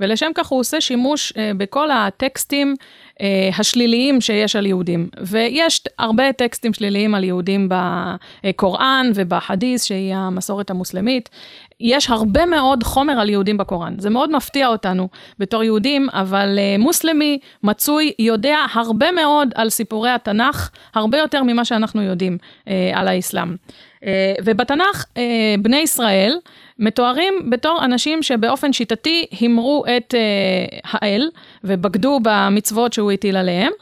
ולשם 0.00 0.30
כך 0.34 0.46
הוא 0.46 0.60
עושה 0.60 0.80
שימוש 0.80 1.32
אה, 1.36 1.50
בכל 1.56 1.90
הטקסטים 1.90 2.74
אה, 3.20 3.50
השליליים 3.58 4.20
שיש 4.20 4.56
על 4.56 4.66
יהודים. 4.66 5.08
ויש 5.20 5.82
הרבה 5.98 6.32
טקסטים 6.32 6.74
שליליים 6.74 7.14
על 7.14 7.24
יהודים 7.24 7.68
בקוראן 8.44 9.10
ובחדיס, 9.14 9.84
שהיא 9.84 10.14
המסורת 10.14 10.70
המוסלמית. 10.70 11.28
יש 11.80 12.10
הרבה 12.10 12.46
מאוד 12.46 12.82
חומר 12.82 13.20
על 13.20 13.30
יהודים 13.30 13.56
בקוראן. 13.56 13.94
זה 13.98 14.10
מאוד 14.10 14.30
מפתיע 14.30 14.68
אותנו 14.68 15.08
בתור 15.38 15.64
יהודים, 15.64 16.08
אבל 16.12 16.58
uh, 16.58 16.82
מוסלמי 16.82 17.38
מצוי 17.62 18.12
יודע 18.18 18.58
הרבה 18.72 19.12
מאוד 19.12 19.48
על 19.54 19.70
סיפורי 19.70 20.10
התנ"ך, 20.10 20.70
הרבה 20.94 21.18
יותר 21.18 21.42
ממה 21.42 21.64
שאנחנו 21.64 22.02
יודעים 22.02 22.38
uh, 22.40 22.70
על 22.94 23.08
האסלאם. 23.08 23.54
Uh, 23.54 24.04
ובתנ"ך, 24.44 25.04
בני 25.62 25.76
ישראל 25.76 26.38
מתוארים 26.78 27.34
בתור 27.50 27.84
אנשים 27.84 28.22
שבאופן 28.22 28.72
שיטתי 28.72 29.26
הימרו 29.40 29.84
את 29.96 30.14
האל 30.84 31.30
ובגדו 31.64 32.20
במצוות 32.22 32.92
שהוא 32.92 33.12
הטיל 33.12 33.36
עליהם, 33.36 33.72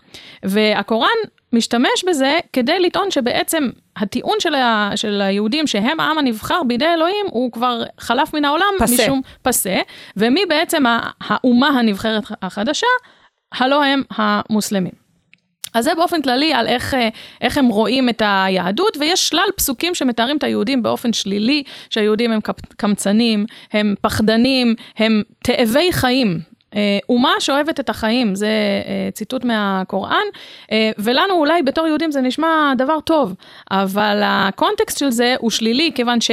והקוראן 0.42 1.16
משתמש 1.52 2.04
בזה 2.08 2.38
כדי 2.52 2.80
לטעון 2.80 3.10
שבעצם 3.10 3.68
הטיעון 3.96 4.36
של, 4.40 4.54
ה, 4.54 4.90
של 4.96 5.20
היהודים 5.20 5.66
שהם 5.66 6.00
העם 6.00 6.18
הנבחר 6.18 6.62
בידי 6.66 6.86
אלוהים, 6.86 7.26
הוא 7.30 7.52
כבר 7.52 7.82
חלף 7.98 8.34
מן 8.34 8.44
העולם 8.44 8.66
פסה. 8.78 9.02
משום 9.02 9.20
פסה, 9.42 9.80
ומי 10.16 10.40
בעצם 10.48 10.82
האומה 11.20 11.68
הנבחרת 11.68 12.22
החדשה? 12.42 12.86
הלא 13.54 13.84
הם 13.84 14.02
המוסלמים. 14.10 15.06
אז 15.74 15.84
זה 15.84 15.94
באופן 15.94 16.22
כללי 16.22 16.52
על 16.52 16.66
איך, 16.66 16.94
איך 17.40 17.58
הם 17.58 17.66
רואים 17.66 18.08
את 18.08 18.22
היהדות, 18.24 18.96
ויש 19.00 19.28
שלל 19.28 19.48
פסוקים 19.56 19.94
שמתארים 19.94 20.36
את 20.36 20.44
היהודים 20.44 20.82
באופן 20.82 21.12
שלילי, 21.12 21.62
שהיהודים 21.90 22.32
הם 22.32 22.40
קמצנים, 22.76 23.46
הם 23.72 23.94
פחדנים, 24.00 24.74
הם 24.96 25.22
תאבי 25.42 25.92
חיים. 25.92 26.40
אה, 26.76 26.98
אומה 27.08 27.32
שאוהבת 27.38 27.80
את 27.80 27.90
החיים, 27.90 28.34
זה 28.34 28.48
אה, 28.86 29.10
ציטוט 29.12 29.44
מהקוראן, 29.44 30.26
אה, 30.72 30.90
ולנו 30.98 31.34
אולי 31.34 31.62
בתור 31.62 31.86
יהודים 31.86 32.10
זה 32.10 32.20
נשמע 32.20 32.72
דבר 32.78 33.00
טוב, 33.00 33.34
אבל 33.70 34.20
הקונטקסט 34.24 34.98
של 34.98 35.10
זה 35.10 35.34
הוא 35.38 35.50
שלילי, 35.50 35.92
כיוון 35.94 36.20
ש... 36.20 36.30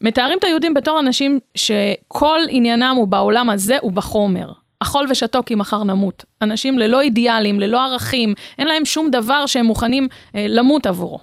מתארים 0.00 0.38
את 0.38 0.44
היהודים 0.44 0.74
בתור 0.74 1.00
אנשים 1.00 1.38
שכל 1.54 2.38
עניינם 2.48 2.94
הוא 2.96 3.08
בעולם 3.08 3.50
הזה 3.50 3.76
ובחומר. 3.82 4.52
אכול 4.80 5.06
ושתו 5.10 5.42
כי 5.46 5.54
מחר 5.54 5.84
נמות. 5.84 6.24
אנשים 6.42 6.78
ללא 6.78 7.00
אידיאלים, 7.00 7.60
ללא 7.60 7.84
ערכים, 7.84 8.34
אין 8.58 8.66
להם 8.66 8.84
שום 8.84 9.10
דבר 9.10 9.46
שהם 9.46 9.66
מוכנים 9.66 10.08
אה, 10.34 10.46
למות 10.48 10.86
עבורו. 10.86 11.18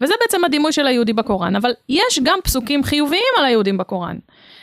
וזה 0.00 0.14
בעצם 0.20 0.44
הדימוי 0.44 0.72
של 0.72 0.86
היהודי 0.86 1.12
בקוראן, 1.12 1.56
אבל 1.56 1.70
יש 1.88 2.18
גם 2.22 2.38
פסוקים 2.44 2.84
חיוביים 2.84 3.22
על 3.38 3.44
היהודים 3.44 3.78
בקוראן. 3.78 4.16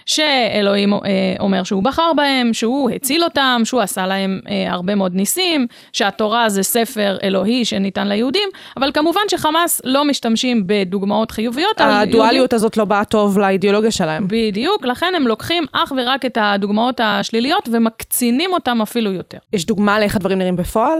שאלוהים 0.10 0.94
אה, 0.94 1.00
אומר 1.39 1.63
שהוא 1.63 1.84
בחר 1.84 2.12
בהם, 2.16 2.54
שהוא 2.54 2.89
הציל 2.89 3.24
אותם, 3.24 3.62
שהוא 3.63 3.82
עשה 3.82 4.08
להם 4.08 4.39
אה, 4.50 4.72
הרבה 4.72 4.96
מאוד 4.96 5.16
ניסים, 5.16 5.68
שהתורה 5.94 6.50
זה 6.50 6.63
ספר 6.63 7.18
אלוהי 7.24 7.66
שניתן 7.66 8.08
ליהודים, 8.08 8.50
אבל 8.78 8.92
כמובן 8.92 9.22
שחמאס 9.28 9.82
לא 9.84 10.06
משתמשים 10.06 10.63
בדוגמאות 10.66 11.32
חיוביות. 11.32 11.82
הדואליות 11.82 12.34
יהודים... 12.34 12.56
הזאת 12.56 12.78
לא 12.78 12.86
באה 12.86 13.06
טוב 13.06 13.39
לאידיאולוגיה 13.39 13.92
שלהם. 13.92 14.28
בדיוק, 14.28 14.86
לכן 14.86 15.13
הם 15.16 15.28
לוקחים 15.28 15.66
אך 15.72 15.92
ורק 15.98 16.25
את 16.25 16.38
הדוגמאות 16.42 17.00
השליליות 17.04 17.70
ומקצינים 17.72 18.54
אותם 18.54 18.82
אפילו 18.82 19.12
יותר. 19.12 19.38
יש 19.54 19.66
דוגמה 19.66 20.00
לאיך 20.00 20.16
הדברים 20.16 20.38
נראים 20.38 20.56
בפועל? 20.56 21.00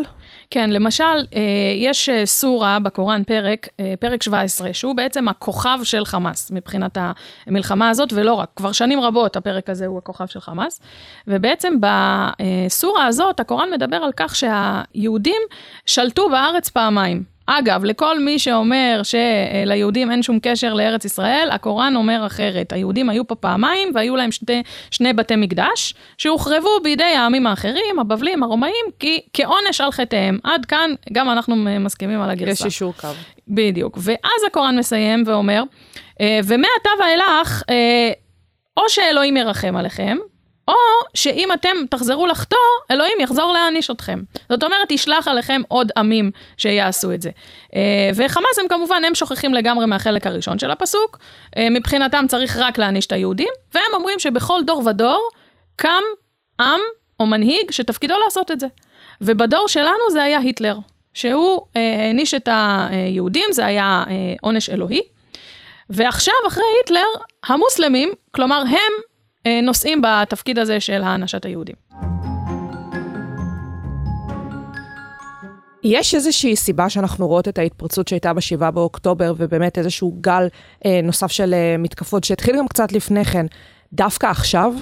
כן, 0.52 0.70
למשל, 0.70 1.04
אה, 1.04 1.42
יש 1.76 2.10
אה, 2.10 2.26
סורה 2.26 2.80
בקוראן, 2.80 3.24
פרק, 3.24 3.68
אה, 3.80 3.94
פרק 4.00 4.24
17, 4.24 4.74
שהוא 4.74 4.96
בעצם 4.96 5.28
הכוכב 5.28 5.80
של 5.84 6.06
חמאס 6.06 6.52
מבחינת 6.52 6.98
המלחמה 7.48 7.90
הזאת, 7.90 8.14
ולא 8.14 8.34
רק, 8.34 8.50
כבר 8.56 8.72
שנים 8.72 9.02
רבות 9.02 9.36
הפרק 9.36 9.70
הזה 9.70 9.86
הוא 9.86 9.98
הכוכב 9.98 10.26
של 10.26 10.40
חמאס. 10.40 10.82
ובעצם 11.28 11.74
בסורה 11.80 13.06
הזאת, 13.06 13.40
הקוראן 13.40 13.72
מדבר 13.72 13.98
על 13.98 14.12
כך 14.16 14.36
שהיהודים 14.36 15.42
שלטו 15.86 16.30
בארץ 16.30 16.70
פעמיים. 16.70 17.39
אגב, 17.52 17.84
לכל 17.84 18.20
מי 18.20 18.40
שאומר 18.40 19.02
שליהודים 19.04 20.12
אין 20.12 20.24
שום 20.24 20.40
קשר 20.42 20.74
לארץ 20.74 21.06
ישראל, 21.06 21.50
הקוראן 21.52 21.96
אומר 21.96 22.26
אחרת. 22.26 22.74
היהודים 22.74 23.10
היו 23.10 23.28
פה 23.28 23.36
פעמיים 23.36 23.92
והיו 23.96 24.16
להם 24.16 24.32
שני, 24.32 24.64
שני 24.92 25.14
בתי 25.14 25.36
מקדש, 25.36 25.94
שהוחרבו 26.18 26.70
בידי 26.84 27.04
העמים 27.04 27.48
האחרים, 27.48 28.00
הבבלים, 28.00 28.44
הרומאים, 28.44 28.86
כי, 29.00 29.20
כעונש 29.34 29.82
על 29.82 29.92
חטאיהם. 29.92 30.40
עד 30.44 30.66
כאן 30.66 30.92
גם 31.14 31.30
אנחנו 31.30 31.56
מסכימים 31.56 32.22
על 32.22 32.30
הגרסה. 32.30 32.52
יש 32.52 32.66
אישור 32.66 32.94
קו. 32.94 33.08
בדיוק. 33.48 33.98
ואז 34.02 34.44
הקוראן 34.48 34.78
מסיים 34.78 35.24
ואומר, 35.26 35.64
אה, 36.22 36.40
ומעתה 36.44 36.90
ואילך, 37.00 37.64
אה, 37.70 38.12
או 38.78 38.84
שאלוהים 38.90 39.38
ירחם 39.38 39.76
עליכם, 39.76 40.18
או 40.70 40.76
שאם 41.14 41.54
אתם 41.54 41.78
תחזרו 41.90 42.28
לחטוא, 42.28 42.58
אלוהים 42.92 43.20
יחזור 43.20 43.54
להעניש 43.54 43.92
אתכם. 43.92 44.20
זאת 44.50 44.64
אומרת, 44.64 44.92
ישלח 44.92 45.28
עליכם 45.28 45.62
עוד 45.68 45.92
עמים 45.98 46.32
שיעשו 46.58 47.14
את 47.14 47.22
זה. 47.22 47.30
אה, 47.76 48.10
וחמאס 48.16 48.60
הם 48.60 48.68
כמובן, 48.68 49.02
הם 49.08 49.16
שוכחים 49.16 49.54
לגמרי 49.54 49.86
מהחלק 49.86 50.28
הראשון 50.28 50.60
של 50.60 50.72
הפסוק. 50.72 51.18
אה, 51.58 51.70
מבחינתם 51.70 52.26
צריך 52.28 52.58
רק 52.58 52.78
להעניש 52.78 53.06
את 53.06 53.12
היהודים, 53.12 53.48
והם 53.74 53.94
אומרים 53.94 54.20
שבכל 54.20 54.60
דור 54.66 54.84
ודור 54.86 55.30
קם 55.76 56.04
עם 56.60 56.80
או 57.20 57.26
מנהיג 57.26 57.72
שתפקידו 57.72 58.16
לעשות 58.26 58.52
את 58.52 58.60
זה. 58.60 58.68
ובדור 59.22 59.68
שלנו 59.68 60.12
זה 60.12 60.24
היה 60.24 60.40
היטלר, 60.40 60.78
שהוא 61.14 61.62
אה, 61.76 62.06
העניש 62.06 62.34
את 62.34 62.50
היהודים, 62.52 63.46
זה 63.52 63.66
היה 63.66 64.04
עונש 64.42 64.70
אלוהי. 64.70 65.02
ועכשיו, 65.90 66.34
אחרי 66.48 66.64
היטלר, 66.80 67.24
המוסלמים, 67.48 68.10
כלומר 68.32 68.64
הם 68.68 69.09
נושאים 69.48 70.02
בתפקיד 70.02 70.60
הזה 70.60 70.80
של 70.80 71.04
הענשת 71.04 71.46
היהודים. 71.46 71.76
יש 75.84 76.16
איזושהי 76.16 76.56
סיבה 76.56 76.90
שאנחנו 76.90 77.28
רואות 77.28 77.48
את 77.48 77.58
ההתפרצות 77.58 78.08
שהייתה 78.08 78.34
ב-7 78.34 78.72
באוקטובר, 78.72 79.34
ובאמת 79.38 79.78
איזשהו 79.78 80.18
גל 80.22 80.48
אה, 80.86 81.00
נוסף 81.04 81.32
של 81.32 81.54
אה, 81.54 81.76
מתקפות 81.80 82.24
שהתחיל 82.24 82.58
גם 82.58 82.68
קצת 82.68 82.92
לפני 82.92 83.26
כן, 83.26 83.46
דווקא 83.94 84.28
עכשיו? 84.28 84.74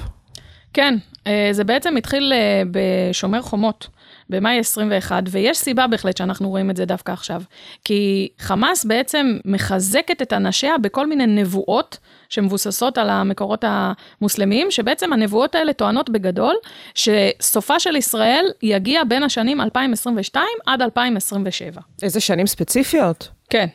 כן, 0.73 0.95
אה, 1.27 1.49
זה 1.51 1.63
בעצם 1.63 1.97
התחיל 1.97 2.33
אה, 2.35 2.63
בשומר 2.71 3.41
חומות. 3.41 3.87
במאי 4.29 4.60
21, 4.60 5.24
ויש 5.31 5.57
סיבה 5.57 5.88
בהחלט 5.88 6.17
שאנחנו 6.17 6.50
רואים 6.50 6.69
את 6.69 6.77
זה 6.77 6.86
דווקא 6.86 7.12
עכשיו. 7.12 7.41
כי 7.84 8.29
חמאס 8.39 8.86
בעצם 8.86 9.38
מחזקת 9.46 10.22
את 10.22 10.34
אנשיה 10.34 10.77
בכל 10.77 11.07
מיני 11.07 11.25
נבואות 11.25 11.98
שמבוססות 12.29 12.98
על 12.98 13.10
המקורות 13.10 13.63
המוסלמיים, 13.67 14.72
שבעצם 14.72 15.13
הנבואות 15.13 15.55
האלה 15.55 15.74
טוענות 15.74 16.10
בגדול, 16.10 16.55
שסופה 16.96 17.79
של 17.79 17.96
ישראל 17.96 18.46
יגיע 18.62 19.03
בין 19.03 19.24
השנים 19.24 19.62
2022 19.62 20.46
עד 20.65 20.81
2027. 20.81 21.81
איזה 22.03 22.19
שנים 22.19 22.48
ספציפיות? 22.48 23.29
כן. 23.50 23.67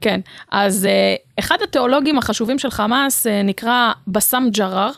כן, 0.00 0.20
אז 0.50 0.84
uh, 0.84 1.38
אחד 1.38 1.62
התיאולוגים 1.62 2.18
החשובים 2.18 2.58
של 2.58 2.70
חמאס 2.70 3.26
uh, 3.26 3.30
נקרא 3.44 3.92
בסאם 4.08 4.50
ג'ראר, 4.50 4.90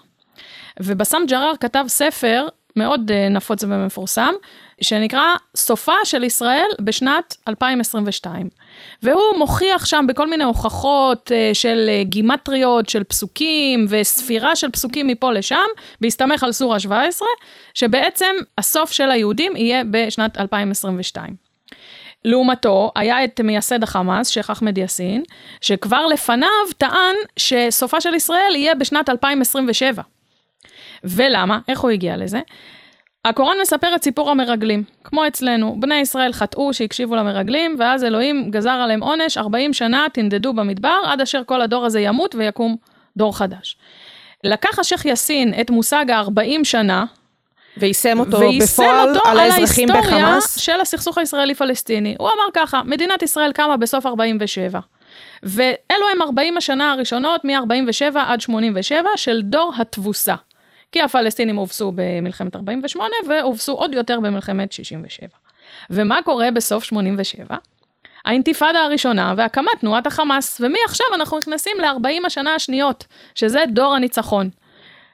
ובסאם 0.81 1.27
ג'ראר 1.27 1.53
כתב 1.61 1.85
ספר 1.89 2.47
מאוד 2.79 3.11
uh, 3.11 3.33
נפוץ 3.33 3.65
ומפורסם, 3.65 4.33
שנקרא 4.81 5.25
סופה 5.57 5.93
של 6.05 6.25
ישראל 6.25 6.67
בשנת 6.81 7.37
2022. 7.49 8.49
והוא 9.03 9.39
מוכיח 9.39 9.87
שם 9.87 10.05
בכל 10.09 10.31
מיני 10.31 10.45
הוכחות 10.45 11.31
uh, 11.31 11.55
של 11.55 11.91
uh, 11.91 12.09
גימטריות, 12.09 12.89
של 12.89 13.05
פסוקים 13.05 13.87
וספירה 13.89 14.57
של 14.57 14.71
פסוקים 14.71 15.07
מפה 15.07 15.33
לשם, 15.33 15.67
בהסתמך 16.01 16.45
על 16.45 16.53
סורה 16.53 16.81
17, 16.81 17.29
שבעצם 17.75 18.35
הסוף 18.59 18.93
של 18.93 19.11
היהודים 19.11 19.57
יהיה 19.57 19.83
בשנת 19.91 20.39
2022. 20.39 21.49
לעומתו, 22.25 22.93
היה 22.97 23.25
את 23.25 23.41
מייסד 23.41 23.83
החמאס, 23.83 24.29
שייח' 24.29 24.51
אחמד 24.51 24.79
יאסין, 24.79 25.23
שכבר 25.61 26.07
לפניו 26.07 26.49
טען 26.79 27.17
שסופה 27.37 28.01
של 28.01 28.15
ישראל 28.15 28.55
יהיה 28.55 28.75
בשנת 28.75 29.09
2027. 29.09 30.03
ולמה? 31.05 31.59
איך 31.69 31.81
הוא 31.81 31.91
הגיע 31.91 32.17
לזה? 32.17 32.41
הקוראן 33.25 33.57
מספר 33.63 33.95
את 33.95 34.05
סיפור 34.05 34.31
המרגלים, 34.31 34.83
כמו 35.05 35.27
אצלנו, 35.27 35.77
בני 35.81 35.95
ישראל 35.95 36.33
חטאו 36.33 36.75
שהקשיבו 36.75 37.17
למרגלים, 37.17 37.77
ואז 37.79 38.05
אלוהים 38.05 38.51
גזר 38.51 38.71
עליהם 38.71 39.03
עונש, 39.03 39.39
40 39.39 39.73
שנה 39.73 40.07
תנדדו 40.13 40.53
במדבר, 40.53 40.99
עד 41.05 41.21
אשר 41.21 41.43
כל 41.47 41.61
הדור 41.61 41.85
הזה 41.85 42.01
ימות 42.01 42.35
ויקום 42.35 42.77
דור 43.17 43.37
חדש. 43.37 43.77
לקח 44.45 44.79
השייח' 44.79 45.05
יאסין 45.05 45.55
את 45.61 45.71
מושג 45.71 46.11
ה-40 46.11 46.65
שנה, 46.65 47.05
ויישם 47.77 48.21
אותו 48.21 48.41
בפועל 48.61 49.09
אותו 49.09 49.29
על 49.29 49.39
האזרחים 49.39 49.89
בחמאס. 49.89 50.13
על 50.13 50.25
ההיסטוריה 50.25 50.41
של 50.41 50.81
הסכסוך 50.81 51.19
הישראלי-פלסטיני. 51.19 52.17
הוא 52.19 52.29
אמר 52.29 52.51
ככה, 52.55 52.83
מדינת 52.85 53.23
ישראל 53.23 53.53
קמה 53.53 53.77
בסוף 53.77 54.07
47. 54.07 54.81
ואלו 55.43 56.09
הם 56.15 56.23
40 56.23 56.57
השנה 56.57 56.93
הראשונות, 56.93 57.45
מ-47 57.45 58.19
עד 58.27 58.41
87, 58.41 59.09
של 59.17 59.43
דור 59.43 59.73
התבוסה. 59.79 60.35
כי 60.93 61.03
הפלסטינים 61.03 61.57
הובסו 61.57 61.93
במלחמת 61.95 62.57
48 62.57 63.15
והובסו 63.29 63.73
עוד 63.73 63.95
יותר 63.95 64.21
במלחמת 64.21 64.73
67. 64.73 65.29
ומה 65.91 66.19
קורה 66.25 66.51
בסוף 66.51 66.85
87? 66.85 67.57
האינתיפאדה 68.25 68.79
הראשונה 68.79 69.35
והקמת 69.37 69.73
תנועת 69.81 70.07
החמאס, 70.07 70.61
ומעכשיו 70.61 71.07
אנחנו 71.15 71.39
נכנסים 71.39 71.77
ל-40 71.81 72.27
השנה 72.27 72.55
השניות, 72.55 73.07
שזה 73.35 73.61
דור 73.73 73.95
הניצחון. 73.95 74.51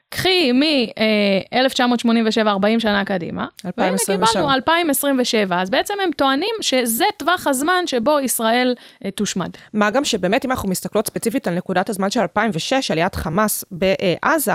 קחי 0.09 0.51
מ-1987, 0.51 2.47
40 2.47 2.79
שנה 2.79 3.05
קדימה, 3.05 3.47
2027. 3.65 4.15
והנה 4.15 4.27
קיבלנו 4.27 4.53
2027, 4.53 5.61
אז 5.61 5.69
בעצם 5.69 5.93
הם 6.03 6.11
טוענים 6.11 6.55
שזה 6.61 7.05
טווח 7.17 7.47
הזמן 7.47 7.87
שבו 7.87 8.19
ישראל 8.19 8.75
אה, 9.05 9.11
תושמד. 9.11 9.49
מה 9.73 9.89
גם 9.89 10.05
שבאמת 10.05 10.45
אם 10.45 10.51
אנחנו 10.51 10.69
מסתכלות 10.69 11.07
ספציפית 11.07 11.47
על 11.47 11.55
נקודת 11.55 11.89
הזמן 11.89 12.09
של 12.11 12.19
2006, 12.19 12.91
עליית 12.91 13.15
חמאס 13.15 13.65
בעזה, 13.71 14.53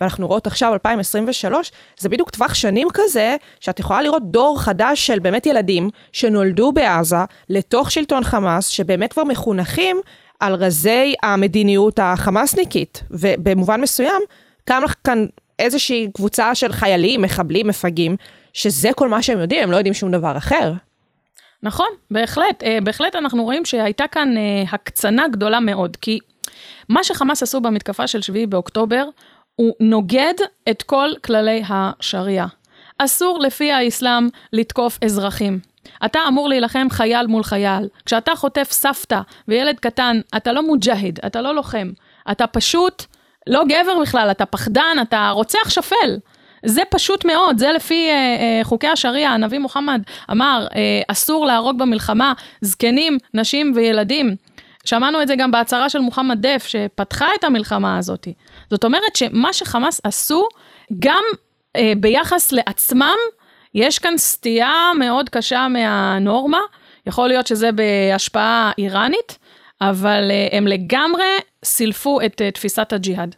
ואנחנו 0.00 0.26
רואות 0.26 0.46
עכשיו 0.46 0.72
2023, 0.72 1.72
זה 1.98 2.08
בדיוק 2.08 2.30
טווח 2.30 2.54
שנים 2.54 2.88
כזה, 2.94 3.36
שאת 3.60 3.80
יכולה 3.80 4.02
לראות 4.02 4.30
דור 4.30 4.60
חדש 4.60 5.06
של 5.06 5.18
באמת 5.18 5.46
ילדים 5.46 5.90
שנולדו 6.12 6.72
בעזה 6.72 7.16
לתוך 7.48 7.90
שלטון 7.90 8.24
חמאס, 8.24 8.68
שבאמת 8.68 9.12
כבר 9.12 9.24
מחונכים 9.24 10.00
על 10.40 10.54
רזי 10.54 11.14
המדיניות 11.22 11.98
החמאסניקית, 12.02 13.02
ובמובן 13.10 13.80
מסוים, 13.80 14.22
קם 14.64 14.82
לך 14.84 14.94
כאן 15.04 15.26
איזושהי 15.58 16.08
קבוצה 16.14 16.54
של 16.54 16.72
חיילים, 16.72 17.22
מחבלים, 17.22 17.66
מפגעים, 17.66 18.16
שזה 18.52 18.90
כל 18.96 19.08
מה 19.08 19.22
שהם 19.22 19.40
יודעים, 19.40 19.62
הם 19.62 19.70
לא 19.70 19.76
יודעים 19.76 19.94
שום 19.94 20.10
דבר 20.10 20.36
אחר. 20.36 20.72
נכון, 21.62 21.88
בהחלט, 22.10 22.62
אה, 22.62 22.78
בהחלט 22.82 23.16
אנחנו 23.16 23.44
רואים 23.44 23.64
שהייתה 23.64 24.04
כאן 24.06 24.36
אה, 24.36 24.62
הקצנה 24.72 25.28
גדולה 25.28 25.60
מאוד, 25.60 25.96
כי 25.96 26.18
מה 26.88 27.04
שחמאס 27.04 27.42
עשו 27.42 27.60
במתקפה 27.60 28.06
של 28.06 28.22
7 28.22 28.46
באוקטובר, 28.48 29.04
הוא 29.58 29.74
נוגד 29.80 30.34
את 30.70 30.82
כל 30.82 31.10
כללי 31.24 31.62
השריעה. 31.68 32.46
אסור 32.98 33.38
לפי 33.38 33.72
האסלאם 33.72 34.28
לתקוף 34.52 34.98
אזרחים. 35.04 35.58
אתה 36.04 36.18
אמור 36.28 36.48
להילחם 36.48 36.86
חייל 36.90 37.26
מול 37.26 37.42
חייל. 37.42 37.88
כשאתה 38.06 38.34
חוטף 38.34 38.68
סבתא 38.70 39.20
וילד 39.48 39.78
קטן, 39.80 40.20
אתה 40.36 40.52
לא 40.52 40.62
מוג'הד, 40.62 41.18
אתה 41.26 41.40
לא 41.40 41.54
לוחם. 41.54 41.90
אתה 42.30 42.46
פשוט 42.46 43.04
לא 43.46 43.64
גבר 43.64 44.00
בכלל, 44.02 44.30
אתה 44.30 44.46
פחדן, 44.46 44.96
אתה 45.02 45.30
רוצח 45.30 45.70
שפל. 45.70 46.18
זה 46.66 46.82
פשוט 46.90 47.24
מאוד, 47.24 47.58
זה 47.58 47.72
לפי 47.72 48.08
אה, 48.08 48.14
אה, 48.14 48.60
חוקי 48.64 48.88
השריעה, 48.88 49.34
הנביא 49.34 49.58
מוחמד 49.58 50.02
אמר, 50.30 50.66
אה, 50.74 51.00
אסור 51.08 51.46
להרוג 51.46 51.78
במלחמה 51.78 52.32
זקנים, 52.60 53.18
נשים 53.34 53.72
וילדים. 53.74 54.36
שמענו 54.84 55.22
את 55.22 55.28
זה 55.28 55.36
גם 55.36 55.50
בהצהרה 55.50 55.88
של 55.88 55.98
מוחמד 55.98 56.46
דף, 56.46 56.66
שפתחה 56.66 57.26
את 57.38 57.44
המלחמה 57.44 57.98
הזאת. 57.98 58.28
זאת 58.70 58.84
אומרת 58.84 59.16
שמה 59.16 59.52
שחמאס 59.52 60.00
עשו, 60.04 60.48
גם 60.98 61.24
אה, 61.76 61.92
ביחס 61.96 62.52
לעצמם, 62.52 63.16
יש 63.74 63.98
כאן 63.98 64.14
סטייה 64.18 64.90
מאוד 64.98 65.28
קשה 65.28 65.68
מהנורמה. 65.68 66.60
יכול 67.06 67.28
להיות 67.28 67.46
שזה 67.46 67.70
בהשפעה 67.72 68.70
איראנית, 68.78 69.38
אבל 69.80 70.30
אה, 70.30 70.58
הם 70.58 70.66
לגמרי 70.66 71.24
סילפו 71.64 72.20
את 72.26 72.42
אה, 72.42 72.50
תפיסת 72.50 72.92
הג'יהאד. 72.92 73.34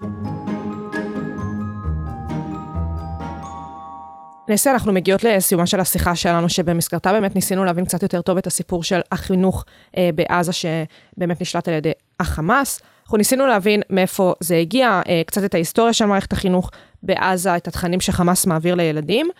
נסה, 4.48 4.72
אנחנו 4.72 4.92
מגיעות 4.92 5.24
לסיומה 5.24 5.66
של 5.66 5.80
השיחה 5.80 6.16
שלנו, 6.16 6.48
שבמסגרתה 6.48 7.12
באמת 7.12 7.34
ניסינו 7.34 7.64
להבין 7.64 7.84
קצת 7.84 8.02
יותר 8.02 8.22
טוב 8.22 8.36
את 8.36 8.46
הסיפור 8.46 8.82
של 8.82 9.00
החינוך 9.12 9.64
אה, 9.96 10.10
בעזה, 10.14 10.52
שבאמת 10.52 11.40
נשלט 11.40 11.68
על 11.68 11.74
ידי 11.74 11.92
החמאס. 12.20 12.80
אנחנו 13.10 13.18
ניסינו 13.18 13.46
להבין 13.46 13.82
מאיפה 13.90 14.34
זה 14.40 14.56
הגיע, 14.56 15.00
אה, 15.08 15.22
קצת 15.26 15.44
את 15.44 15.54
ההיסטוריה 15.54 15.92
של 15.92 16.04
מערכת 16.04 16.32
החינוך 16.32 16.70
בעזה, 17.02 17.56
את 17.56 17.68
התכנים 17.68 18.00
שחמאס 18.00 18.46
מעביר 18.46 18.74
לילדים, 18.74 19.30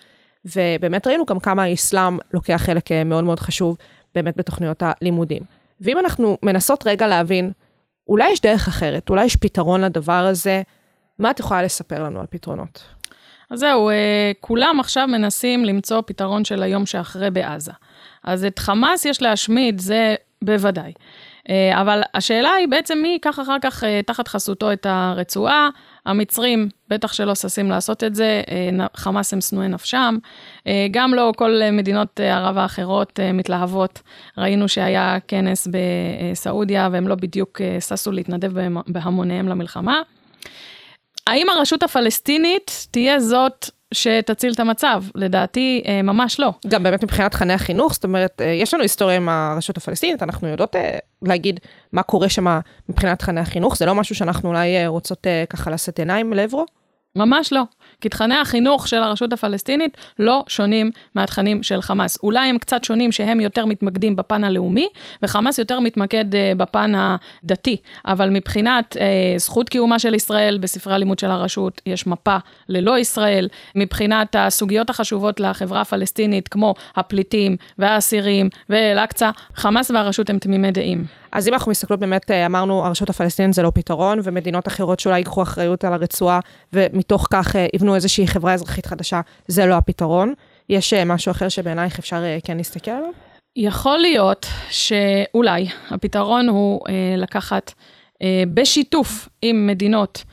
ובאמת 0.45 1.07
ראינו 1.07 1.25
גם 1.25 1.39
כמה 1.39 1.63
האסלאם 1.63 2.17
לוקח 2.33 2.61
חלק 2.65 2.91
אה, 2.91 3.03
מאוד 3.03 3.23
מאוד 3.23 3.39
חשוב 3.39 3.77
באמת 4.15 4.37
בתוכניות 4.37 4.83
הלימודים. 4.85 5.41
ואם 5.81 5.99
אנחנו 5.99 6.37
מנסות 6.43 6.87
רגע 6.87 7.07
להבין, 7.07 7.51
אולי 8.07 8.29
יש 8.31 8.41
דרך 8.41 8.67
אחרת, 8.67 9.09
אולי 9.09 9.25
יש 9.25 9.35
פתרון 9.35 9.81
לדבר 9.81 10.13
הזה, 10.13 10.61
מה 11.19 11.31
את 11.31 11.39
יכולה 11.39 11.63
לספר 11.63 12.03
לנו 12.03 12.19
על 12.19 12.25
פתרונות? 12.29 12.83
אז 13.49 13.59
זהו, 13.59 13.89
אה, 13.89 14.31
כולם 14.39 14.79
עכשיו 14.79 15.07
מנסים 15.07 15.65
למצוא 15.65 16.01
פתרון 16.05 16.45
של 16.45 16.63
היום 16.63 16.85
שאחרי 16.85 17.31
בעזה. 17.31 17.71
אז 18.23 18.45
את 18.45 18.59
חמאס 18.59 19.05
יש 19.05 19.21
להשמיד, 19.21 19.79
זה 19.79 20.15
בוודאי. 20.41 20.91
אה, 21.49 21.81
אבל 21.81 22.01
השאלה 22.13 22.53
היא 22.53 22.67
בעצם 22.67 22.97
מי 23.01 23.07
ייקח 23.07 23.39
אחר 23.39 23.57
כך 23.61 23.83
אה, 23.83 24.01
תחת 24.05 24.27
חסותו 24.27 24.73
את 24.73 24.85
הרצועה. 24.89 25.69
המצרים 26.05 26.69
בטח 26.89 27.13
שלא 27.13 27.35
ששים 27.35 27.69
לעשות 27.69 28.03
את 28.03 28.15
זה, 28.15 28.41
חמאס 28.95 29.33
הם 29.33 29.41
שנואי 29.41 29.67
נפשם. 29.67 30.17
גם 30.91 31.13
לא 31.13 31.31
כל 31.37 31.61
מדינות 31.71 32.19
ערב 32.19 32.57
האחרות 32.57 33.19
מתלהבות. 33.33 34.01
ראינו 34.37 34.67
שהיה 34.67 35.17
כנס 35.27 35.67
בסעודיה 35.71 36.89
והם 36.91 37.07
לא 37.07 37.15
בדיוק 37.15 37.61
ששו 37.79 38.11
להתנדב 38.11 38.51
בהמוניהם 38.87 39.47
למלחמה. 39.47 40.01
האם 41.27 41.49
הרשות 41.49 41.83
הפלסטינית 41.83 42.87
תהיה 42.91 43.19
זאת 43.19 43.69
שתציל 43.93 44.53
את 44.53 44.59
המצב? 44.59 45.03
לדעתי, 45.15 45.83
אה, 45.87 46.01
ממש 46.01 46.39
לא. 46.39 46.53
גם 46.67 46.83
באמת 46.83 47.03
מבחינת 47.03 47.31
תכני 47.31 47.53
החינוך, 47.53 47.93
זאת 47.93 48.03
אומרת, 48.03 48.41
אה, 48.41 48.45
יש 48.45 48.73
לנו 48.73 48.83
היסטוריה 48.83 49.17
עם 49.17 49.29
הרשות 49.29 49.77
הפלסטינית, 49.77 50.23
אנחנו 50.23 50.47
יודעות 50.47 50.75
אה, 50.75 50.97
להגיד 51.21 51.59
מה 51.93 52.03
קורה 52.03 52.29
שם 52.29 52.59
מבחינת 52.89 53.19
תכני 53.19 53.39
החינוך, 53.39 53.77
זה 53.77 53.85
לא 53.85 53.95
משהו 53.95 54.15
שאנחנו 54.15 54.49
אולי 54.49 54.87
רוצות 54.87 55.27
ככה 55.49 55.71
לשאת 55.71 55.99
עיניים 55.99 56.33
לעברו? 56.33 56.65
ממש 57.15 57.53
לא. 57.53 57.61
כי 58.01 58.09
תכני 58.09 58.35
החינוך 58.35 58.87
של 58.87 58.97
הרשות 59.03 59.33
הפלסטינית 59.33 59.97
לא 60.19 60.43
שונים 60.47 60.91
מהתכנים 61.15 61.63
של 61.63 61.81
חמאס. 61.81 62.17
אולי 62.23 62.49
הם 62.49 62.57
קצת 62.57 62.83
שונים 62.83 63.11
שהם 63.11 63.39
יותר 63.39 63.65
מתמקדים 63.65 64.15
בפן 64.15 64.43
הלאומי, 64.43 64.87
וחמאס 65.23 65.59
יותר 65.59 65.79
מתמקד 65.79 66.25
uh, 66.33 66.57
בפן 66.57 66.93
הדתי. 66.95 67.77
אבל 68.05 68.29
מבחינת 68.29 68.97
uh, 68.97 68.99
זכות 69.39 69.69
קיומה 69.69 69.99
של 69.99 70.13
ישראל 70.13 70.57
בספרי 70.57 70.93
הלימוד 70.93 71.19
של 71.19 71.31
הרשות, 71.31 71.81
יש 71.85 72.07
מפה 72.07 72.37
ללא 72.69 72.97
ישראל. 72.97 73.47
מבחינת 73.75 74.35
הסוגיות 74.39 74.89
החשובות 74.89 75.39
לחברה 75.39 75.81
הפלסטינית, 75.81 76.47
כמו 76.47 76.73
הפליטים 76.95 77.55
והאסירים 77.77 78.49
ואל-אקצא, 78.69 79.29
חמאס 79.55 79.91
והרשות 79.91 80.29
הם 80.29 80.39
תמימי 80.39 80.71
דעים. 80.71 81.05
אז 81.31 81.47
אם 81.47 81.53
אנחנו 81.53 81.71
מסתכלות 81.71 81.99
באמת, 81.99 82.31
אה, 82.31 82.45
אמרנו, 82.45 82.85
הרשות 82.85 83.09
הפלסטינית 83.09 83.53
זה 83.53 83.63
לא 83.63 83.71
פתרון, 83.75 84.19
ומדינות 84.23 84.67
אחרות 84.67 84.99
שאולי 84.99 85.17
ייקחו 85.17 85.41
אחריות 85.41 85.83
על 85.83 85.93
הרצועה, 85.93 86.39
ומתוך 86.73 87.27
כך 87.31 87.55
אה, 87.55 87.65
יבנו 87.81 87.95
איזושהי 87.95 88.27
חברה 88.27 88.53
אזרחית 88.53 88.85
חדשה, 88.85 89.21
זה 89.47 89.65
לא 89.65 89.75
הפתרון. 89.75 90.33
יש 90.69 90.93
אה, 90.93 91.05
משהו 91.05 91.31
אחר 91.31 91.49
שבעינייך 91.49 91.99
אפשר 91.99 92.23
כן 92.43 92.57
להסתכל 92.57 92.91
עליו? 92.91 93.09
יכול 93.55 93.97
להיות 93.97 94.45
שאולי 94.69 95.67
הפתרון 95.89 96.49
הוא 96.49 96.81
אה, 96.89 97.15
לקחת 97.17 97.73
אה, 98.21 98.43
בשיתוף 98.53 99.29
עם 99.41 99.67
מדינות 99.67 100.23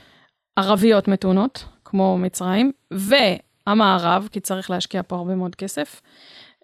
ערביות 0.56 1.08
מתונות, 1.08 1.64
כמו 1.84 2.18
מצרים, 2.18 2.72
והמערב, 2.90 4.28
כי 4.32 4.40
צריך 4.40 4.70
להשקיע 4.70 5.02
פה 5.06 5.16
הרבה 5.16 5.34
מאוד 5.34 5.54
כסף, 5.54 6.00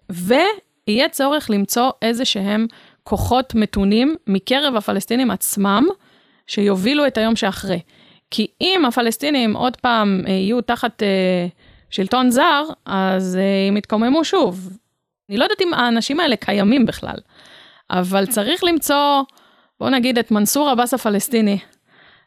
ויהיה 0.09 1.09
צורך 1.11 1.49
למצוא 1.49 1.89
איזה 2.01 2.25
שהם 2.25 2.67
כוחות 3.03 3.55
מתונים 3.55 4.15
מקרב 4.27 4.75
הפלסטינים 4.75 5.31
עצמם, 5.31 5.85
שיובילו 6.47 7.07
את 7.07 7.17
היום 7.17 7.35
שאחרי. 7.35 7.79
כי 8.35 8.47
אם 8.61 8.85
הפלסטינים 8.85 9.55
עוד 9.55 9.75
פעם 9.75 10.21
אה, 10.27 10.31
יהיו 10.31 10.61
תחת 10.61 11.03
אה, 11.03 11.47
שלטון 11.89 12.29
זר, 12.29 12.63
אז 12.85 13.37
אה, 13.37 13.67
הם 13.67 13.77
יתקוממו 13.77 14.25
שוב. 14.25 14.77
אני 15.29 15.37
לא 15.37 15.43
יודעת 15.43 15.61
אם 15.61 15.73
האנשים 15.73 16.19
האלה 16.19 16.35
קיימים 16.35 16.85
בכלל, 16.85 17.15
אבל 17.91 18.25
צריך 18.25 18.63
למצוא, 18.63 19.23
בואו 19.79 19.89
נגיד, 19.89 20.17
את 20.17 20.31
מנסור 20.31 20.69
עבאס 20.69 20.93
הפלסטיני, 20.93 21.57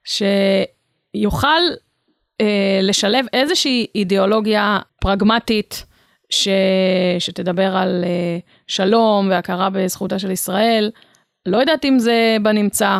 שיוכל 0.05 1.61
אה, 2.41 2.81
לשלב 2.83 3.27
איזושהי 3.33 3.87
אידיאולוגיה 3.95 4.79
פרגמטית, 5.01 5.85
ש... 6.31 6.49
שתדבר 7.19 7.77
על 7.77 8.05
uh, 8.05 8.51
שלום 8.67 9.29
והכרה 9.31 9.71
בזכותה 9.71 10.19
של 10.19 10.31
ישראל. 10.31 10.91
לא 11.47 11.57
יודעת 11.57 11.85
אם 11.85 11.99
זה 11.99 12.37
בנמצא, 12.43 12.99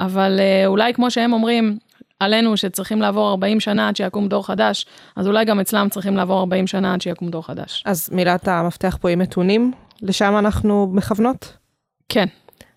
אבל 0.00 0.38
uh, 0.38 0.66
אולי 0.66 0.94
כמו 0.94 1.10
שהם 1.10 1.32
אומרים, 1.32 1.78
עלינו 2.24 2.56
שצריכים 2.56 3.00
לעבור 3.00 3.30
40 3.30 3.60
שנה 3.60 3.88
עד 3.88 3.96
שיקום 3.96 4.28
דור 4.28 4.46
חדש, 4.46 4.86
אז 5.16 5.26
אולי 5.26 5.44
גם 5.44 5.60
אצלם 5.60 5.88
צריכים 5.90 6.16
לעבור 6.16 6.40
40 6.40 6.66
שנה 6.66 6.94
עד 6.94 7.00
שיקום 7.00 7.28
דור 7.28 7.46
חדש. 7.46 7.82
אז 7.86 8.10
מילת 8.12 8.48
המפתח 8.48 8.98
פה 9.00 9.08
היא 9.08 9.16
מתונים, 9.16 9.72
לשם 10.02 10.36
אנחנו 10.38 10.90
מכוונות? 10.92 11.56
כן. 12.08 12.26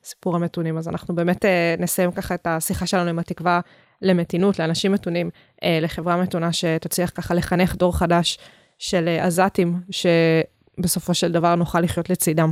סיפור 0.04 0.36
המתונים, 0.36 0.78
אז 0.78 0.88
אנחנו 0.88 1.16
באמת 1.16 1.46
אה, 1.46 1.76
נסיים 1.80 2.12
ככה 2.12 2.36
את 2.36 2.48
השיחה 2.48 2.88
שלנו 2.88 3.10
עם 3.10 3.20
התקווה 3.20 3.60
למתינות, 4.02 4.60
לאנשים 4.60 4.92
מתונים, 4.92 5.30
אה, 5.64 5.80
לחברה 5.82 6.18
מתונה 6.18 6.54
שתצליח 6.54 7.12
ככה 7.16 7.34
לחנך 7.34 7.76
דור 7.76 7.98
חדש 7.98 8.38
של 8.80 9.08
אה, 9.08 9.26
עזתים, 9.26 9.80
שבסופו 9.90 11.14
של 11.14 11.32
דבר 11.32 11.56
נוכל 11.56 11.80
לחיות 11.80 12.10
לצידם. 12.10 12.52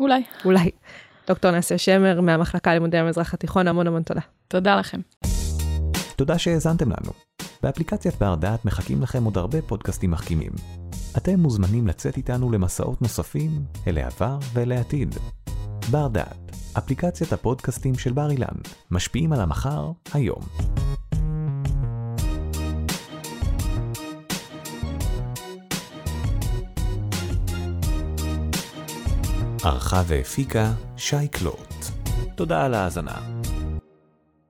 אולי. 0.00 0.22
אולי. 0.44 0.70
דוקטור 1.26 1.50
נסיה 1.50 1.78
שמר 1.78 2.20
מהמחלקה 2.20 2.70
ללימודי 2.70 2.98
המזרח 2.98 3.34
התיכון, 3.34 3.68
המון 3.68 3.86
המון 3.86 4.02
תודה. 4.02 4.20
תודה 4.48 4.76
לכם. 4.76 5.00
תודה 6.18 6.38
שהאזנתם 6.38 6.88
לנו. 6.88 7.12
באפליקציית 7.62 8.14
בר 8.18 8.34
דעת 8.34 8.64
מחכים 8.64 9.02
לכם 9.02 9.24
עוד 9.24 9.38
הרבה 9.38 9.62
פודקאסטים 9.62 10.10
מחכימים. 10.10 10.52
אתם 11.16 11.40
מוזמנים 11.40 11.86
לצאת 11.86 12.16
איתנו 12.16 12.52
למסעות 12.52 13.02
נוספים 13.02 13.64
אל 13.86 13.98
העבר 13.98 14.38
ואל 14.52 14.72
העתיד. 14.72 15.14
בר 15.90 16.08
דעת, 16.08 16.56
אפליקציית 16.78 17.32
הפודקאסטים 17.32 17.94
של 17.94 18.12
בר 18.12 18.30
אילן, 18.30 18.56
משפיעים 18.90 19.32
על 19.32 19.40
המחר, 19.40 19.90
היום. 20.12 20.42
ערכה 29.64 30.02
והפיקה 30.06 30.72
שי 30.96 31.28
קלוט. 31.28 31.74
תודה 32.34 32.64
על 32.64 32.74
ההאזנה. 32.74 33.37